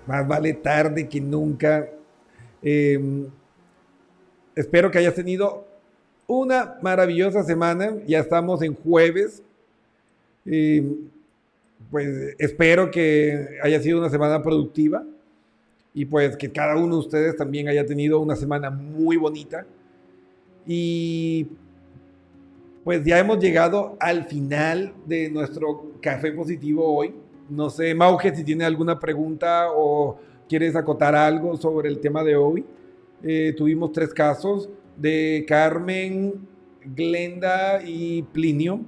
Más 0.08 0.26
vale 0.26 0.54
tarde 0.54 1.10
que 1.10 1.20
nunca. 1.20 1.90
Eh, 2.62 3.28
espero 4.56 4.90
que 4.90 5.00
hayas 5.00 5.16
tenido 5.16 5.68
una 6.28 6.78
maravillosa 6.82 7.44
semana. 7.44 7.98
Ya 8.08 8.20
estamos 8.20 8.62
en 8.62 8.74
jueves. 8.74 9.44
Eh, 10.46 10.96
pues 11.96 12.36
espero 12.40 12.92
que 12.92 13.58
haya 13.64 13.80
sido 13.80 14.00
una 14.00 14.10
semana 14.10 14.44
productiva 14.44 15.02
y 15.94 16.04
pues 16.04 16.36
que 16.36 16.52
cada 16.52 16.76
uno 16.76 16.96
de 16.96 17.00
ustedes 17.00 17.38
también 17.38 17.70
haya 17.70 17.86
tenido 17.86 18.20
una 18.20 18.36
semana 18.36 18.70
muy 18.70 19.16
bonita. 19.16 19.66
Y 20.68 21.48
pues 22.84 23.02
ya 23.06 23.18
hemos 23.18 23.40
llegado 23.40 23.96
al 24.02 24.26
final 24.26 24.94
de 25.06 25.30
nuestro 25.30 25.94
café 26.02 26.34
positivo 26.34 26.86
hoy. 26.86 27.16
No 27.50 27.70
sé, 27.70 27.96
Mauge, 27.96 28.36
si 28.36 28.44
tiene 28.44 28.66
alguna 28.66 29.00
pregunta 29.00 29.68
o 29.74 30.20
quieres 30.50 30.76
acotar 30.76 31.16
algo 31.16 31.56
sobre 31.56 31.88
el 31.88 32.02
tema 32.02 32.26
de 32.26 32.36
hoy. 32.36 32.66
Eh, 33.24 33.54
tuvimos 33.56 33.94
tres 33.94 34.14
casos 34.14 34.70
de 34.98 35.46
Carmen, 35.48 36.46
Glenda 36.94 37.82
y 37.86 38.22
Plinio, 38.22 38.82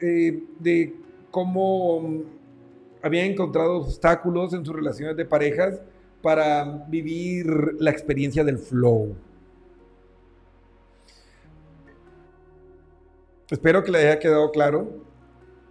eh, 0.00 0.44
de 0.60 0.99
cómo 1.30 2.22
habían 3.02 3.26
encontrado 3.26 3.78
obstáculos 3.78 4.52
en 4.52 4.64
sus 4.64 4.74
relaciones 4.74 5.16
de 5.16 5.24
parejas 5.24 5.80
para 6.22 6.64
vivir 6.88 7.46
la 7.78 7.90
experiencia 7.90 8.44
del 8.44 8.58
flow. 8.58 9.16
Espero 13.50 13.82
que 13.82 13.90
le 13.90 13.98
haya 13.98 14.18
quedado 14.18 14.50
claro. 14.50 14.88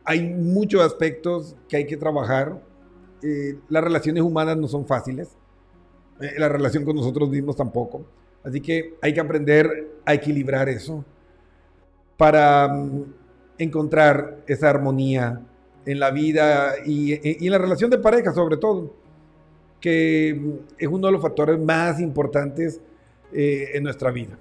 Hay 0.03 0.21
muchos 0.21 0.81
aspectos 0.81 1.55
que 1.67 1.77
hay 1.77 1.85
que 1.85 1.95
trabajar. 1.95 2.61
Eh, 3.21 3.57
las 3.69 3.83
relaciones 3.83 4.23
humanas 4.23 4.57
no 4.57 4.67
son 4.67 4.85
fáciles. 4.85 5.29
Eh, 6.19 6.33
la 6.37 6.49
relación 6.49 6.83
con 6.83 6.95
nosotros 6.95 7.29
mismos 7.29 7.55
tampoco. 7.55 8.05
Así 8.43 8.59
que 8.59 8.95
hay 9.01 9.13
que 9.13 9.19
aprender 9.19 9.99
a 10.05 10.13
equilibrar 10.13 10.67
eso 10.67 11.05
para 12.17 12.67
mm, 12.67 13.13
encontrar 13.59 14.43
esa 14.47 14.69
armonía 14.69 15.41
en 15.85 15.99
la 15.99 16.11
vida 16.11 16.75
y, 16.85 17.45
en 17.45 17.51
la 17.51 17.57
relación 17.57 17.89
de 17.89 17.97
pareja 17.97 18.33
sobre 18.33 18.57
todo, 18.57 18.93
que 19.79 20.29
es 20.77 20.87
uno 20.87 21.07
de 21.07 21.13
los 21.13 21.21
factores 21.21 21.59
más 21.59 21.99
importantes 21.99 22.81
eh, 23.33 23.69
en 23.73 23.83
nuestra 23.83 24.11
vida 24.11 24.37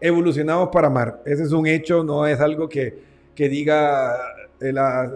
evolucionamos 0.00 0.68
para 0.70 0.88
amar. 0.88 1.22
Ese 1.24 1.42
es 1.44 1.52
un 1.52 1.66
hecho, 1.66 2.04
no 2.04 2.26
es 2.26 2.40
algo 2.40 2.68
que, 2.68 3.02
que 3.34 3.48
diga 3.48 4.14
eh, 4.60 4.72
la, 4.72 5.10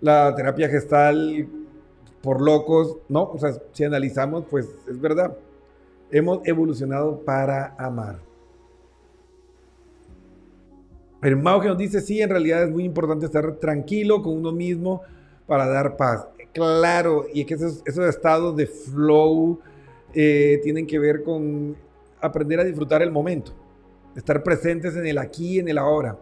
la, 0.00 0.34
terapia 0.34 0.68
gestal 0.68 1.48
por 2.22 2.40
locos, 2.40 2.98
no, 3.08 3.22
o 3.22 3.38
sea, 3.38 3.52
si 3.72 3.84
analizamos, 3.84 4.44
pues 4.50 4.68
es 4.88 5.00
verdad. 5.00 5.36
Hemos 6.10 6.46
evolucionado 6.46 7.20
para 7.20 7.74
amar. 7.78 8.25
Pero 11.20 11.36
Mauge 11.36 11.68
nos 11.68 11.78
dice, 11.78 12.00
sí, 12.00 12.20
en 12.20 12.30
realidad 12.30 12.64
es 12.64 12.70
muy 12.70 12.84
importante 12.84 13.26
estar 13.26 13.56
tranquilo 13.56 14.22
con 14.22 14.34
uno 14.34 14.52
mismo 14.52 15.02
para 15.46 15.66
dar 15.66 15.96
paz. 15.96 16.26
Claro, 16.52 17.26
y 17.32 17.40
es 17.40 17.46
que 17.46 17.54
esos, 17.54 17.82
esos 17.86 18.06
estados 18.06 18.56
de 18.56 18.66
flow 18.66 19.60
eh, 20.14 20.60
tienen 20.62 20.86
que 20.86 20.98
ver 20.98 21.22
con 21.22 21.76
aprender 22.20 22.60
a 22.60 22.64
disfrutar 22.64 23.02
el 23.02 23.10
momento 23.10 23.52
estar 24.16 24.42
presentes 24.42 24.96
en 24.96 25.06
el 25.06 25.18
aquí 25.18 25.58
en 25.58 25.68
el 25.68 25.78
ahora. 25.78 26.18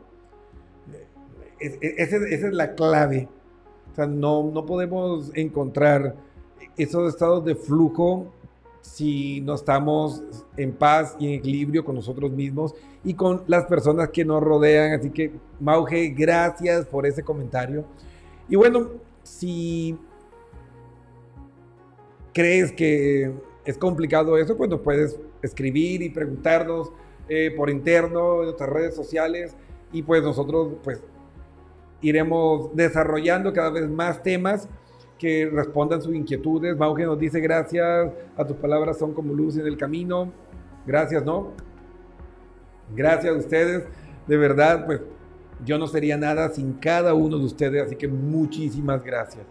esa 1.60 2.16
es 2.16 2.52
la 2.52 2.74
clave. 2.74 3.28
O 3.92 3.94
sea, 3.94 4.06
no, 4.06 4.50
no 4.52 4.66
podemos 4.66 5.30
encontrar 5.34 6.16
esos 6.76 7.08
estados 7.08 7.44
de 7.44 7.54
flujo 7.54 8.32
si 8.84 9.40
no 9.40 9.54
estamos 9.54 10.22
en 10.58 10.72
paz 10.72 11.16
y 11.18 11.26
en 11.26 11.32
equilibrio 11.34 11.84
con 11.84 11.94
nosotros 11.94 12.30
mismos 12.30 12.74
y 13.02 13.14
con 13.14 13.42
las 13.46 13.64
personas 13.64 14.10
que 14.10 14.26
nos 14.26 14.42
rodean. 14.42 14.92
Así 14.92 15.08
que, 15.08 15.32
Mauge, 15.58 16.08
gracias 16.10 16.84
por 16.86 17.06
ese 17.06 17.22
comentario. 17.22 17.86
Y 18.46 18.56
bueno, 18.56 18.90
si 19.22 19.98
crees 22.34 22.72
que 22.72 23.32
es 23.64 23.78
complicado 23.78 24.36
eso, 24.36 24.54
pues 24.54 24.70
puedes 24.84 25.18
escribir 25.40 26.02
y 26.02 26.10
preguntarnos 26.10 26.92
eh, 27.30 27.54
por 27.56 27.70
interno, 27.70 28.40
en 28.40 28.44
nuestras 28.44 28.68
redes 28.68 28.94
sociales 28.94 29.56
y 29.92 30.02
pues 30.02 30.22
nosotros 30.22 30.74
pues 30.82 31.02
iremos 32.02 32.76
desarrollando 32.76 33.50
cada 33.54 33.70
vez 33.70 33.88
más 33.88 34.22
temas 34.22 34.68
que 35.24 35.48
respondan 35.50 36.02
sus 36.02 36.14
inquietudes. 36.14 36.76
Mauge 36.76 37.06
nos 37.06 37.18
dice 37.18 37.40
gracias, 37.40 38.12
a 38.36 38.44
tus 38.44 38.58
palabras 38.58 38.98
son 38.98 39.14
como 39.14 39.32
luz 39.32 39.56
en 39.56 39.66
el 39.66 39.78
camino. 39.78 40.30
Gracias, 40.86 41.24
¿no? 41.24 41.52
Gracias 42.94 43.34
a 43.34 43.38
ustedes. 43.38 43.84
De 44.26 44.36
verdad, 44.36 44.84
pues 44.84 45.00
yo 45.64 45.78
no 45.78 45.86
sería 45.86 46.18
nada 46.18 46.50
sin 46.50 46.74
cada 46.74 47.14
uno 47.14 47.38
de 47.38 47.44
ustedes, 47.46 47.86
así 47.86 47.96
que 47.96 48.06
muchísimas 48.06 49.02
gracias. 49.02 49.46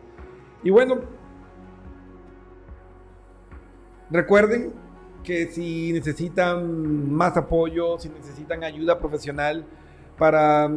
Y 0.63 0.69
bueno, 0.69 0.99
recuerden 4.11 4.73
que 5.23 5.47
si 5.47 5.91
necesitan 5.91 7.11
más 7.11 7.35
apoyo, 7.35 7.97
si 7.97 8.09
necesitan 8.09 8.63
ayuda 8.63 8.99
profesional 8.99 9.65
para 10.19 10.69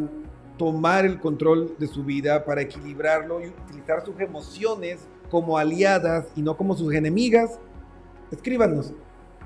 tomar 0.57 1.05
el 1.05 1.21
control 1.21 1.77
de 1.79 1.87
su 1.87 2.03
vida, 2.05 2.45
para 2.45 2.63
equilibrarlo 2.63 3.41
y 3.41 3.49
utilizar 3.49 4.05
sus 4.05 4.19
emociones 4.21 5.07
como 5.31 5.59
aliadas 5.59 6.27
y 6.35 6.43
no 6.43 6.57
como 6.57 6.77
sus 6.77 6.93
enemigas, 6.95 7.61
escríbanos 8.31 8.93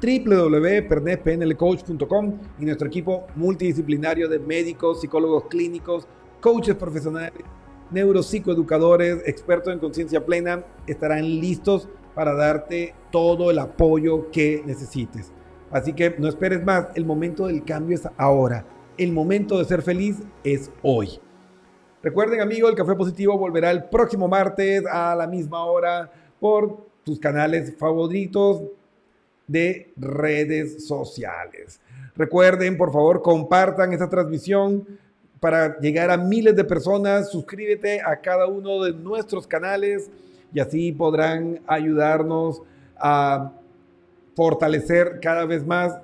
www.pernetpnlcoach.com 0.01 2.38
y 2.59 2.64
nuestro 2.64 2.88
equipo 2.88 3.27
multidisciplinario 3.35 4.29
de 4.29 4.38
médicos, 4.38 5.01
psicólogos 5.01 5.44
clínicos, 5.44 6.07
coaches 6.40 6.75
profesionales, 6.75 7.42
neuropsicoeducadores, 7.90 9.23
expertos 9.27 9.73
en 9.73 9.79
conciencia 9.79 10.25
plena 10.25 10.64
estarán 10.87 11.25
listos 11.25 11.88
para 12.14 12.35
darte 12.35 12.94
todo 13.11 13.51
el 13.51 13.59
apoyo 13.59 14.31
que 14.31 14.62
necesites. 14.64 15.33
Así 15.70 15.92
que 15.92 16.16
no 16.18 16.29
esperes 16.29 16.64
más, 16.64 16.88
el 16.94 17.05
momento 17.05 17.46
del 17.46 17.64
cambio 17.64 17.94
es 17.94 18.09
ahora. 18.16 18.64
El 19.01 19.13
momento 19.13 19.59
de 19.59 19.65
ser 19.65 19.81
feliz 19.81 20.19
es 20.45 20.71
hoy. 20.83 21.19
Recuerden, 22.03 22.43
amigos, 22.43 22.69
el 22.69 22.77
Café 22.77 22.95
Positivo 22.95 23.39
volverá 23.39 23.71
el 23.71 23.85
próximo 23.85 24.29
martes 24.29 24.85
a 24.85 25.17
la 25.17 25.27
misma 25.27 25.65
hora 25.65 26.13
por 26.38 26.87
tus 27.03 27.19
canales 27.19 27.75
favoritos 27.79 28.63
de 29.46 29.90
redes 29.96 30.87
sociales. 30.87 31.81
Recuerden, 32.15 32.77
por 32.77 32.92
favor, 32.92 33.23
compartan 33.23 33.94
esta 33.94 34.11
transmisión 34.11 34.87
para 35.40 35.79
llegar 35.79 36.11
a 36.11 36.19
miles 36.19 36.55
de 36.55 36.65
personas. 36.65 37.31
Suscríbete 37.31 38.03
a 38.03 38.21
cada 38.21 38.48
uno 38.48 38.85
de 38.85 38.92
nuestros 38.92 39.46
canales 39.46 40.11
y 40.53 40.61
así 40.61 40.92
podrán 40.92 41.63
ayudarnos 41.67 42.61
a 42.98 43.51
fortalecer 44.37 45.21
cada 45.23 45.46
vez 45.46 45.67
más 45.67 45.98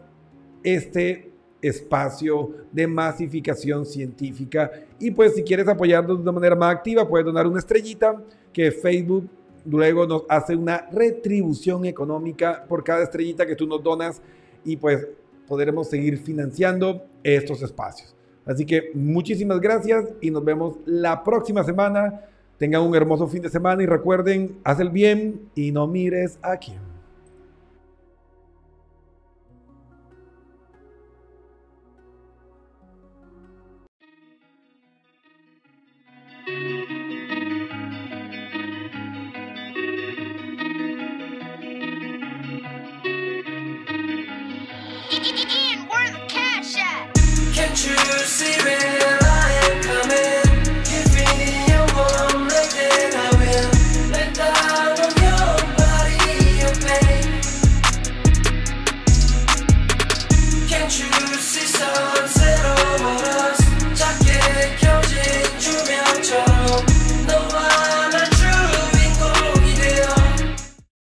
este 0.63 1.26
espacio 1.69 2.51
de 2.73 2.87
masificación 2.87 3.85
científica. 3.87 4.71
Y 4.99 5.11
pues 5.11 5.35
si 5.35 5.43
quieres 5.43 5.69
apoyarnos 5.69 6.17
de 6.17 6.23
una 6.23 6.33
manera 6.33 6.57
más 6.57 6.75
activa, 6.75 7.07
puedes 7.07 7.27
donar 7.27 7.47
una 7.47 7.59
estrellita 7.59 8.21
que 8.53 8.71
Facebook 8.71 9.29
luego 9.65 10.07
nos 10.07 10.23
hace 10.29 10.55
una 10.55 10.89
retribución 10.93 11.85
económica 11.85 12.65
por 12.69 12.85
cada 12.85 13.03
estrellita 13.03 13.47
que 13.47 13.57
tú 13.57 13.67
nos 13.67 13.83
donas 13.83 14.23
y 14.65 14.77
pues 14.77 15.07
podremos 15.47 15.89
seguir 15.89 16.19
financiando 16.19 17.05
estos 17.23 17.63
espacios. 17.63 18.15
Así 18.45 18.65
que 18.65 18.91
muchísimas 18.95 19.61
gracias 19.61 20.07
y 20.21 20.31
nos 20.31 20.45
vemos 20.45 20.77
la 20.85 21.25
próxima 21.25 21.65
semana 21.65 22.23
Tengan 22.59 22.83
un 22.83 22.95
hermoso 22.95 23.27
fin 23.29 23.43
de 23.43 23.51
semana 23.51 23.83
y 23.83 23.87
recuerden, 23.87 24.59
haz 24.65 24.81
el 24.81 24.89
bien 24.89 25.51
y 25.55 25.73
no 25.73 25.87
mires 25.87 26.39
a 26.41 26.57
quién. 26.57 26.86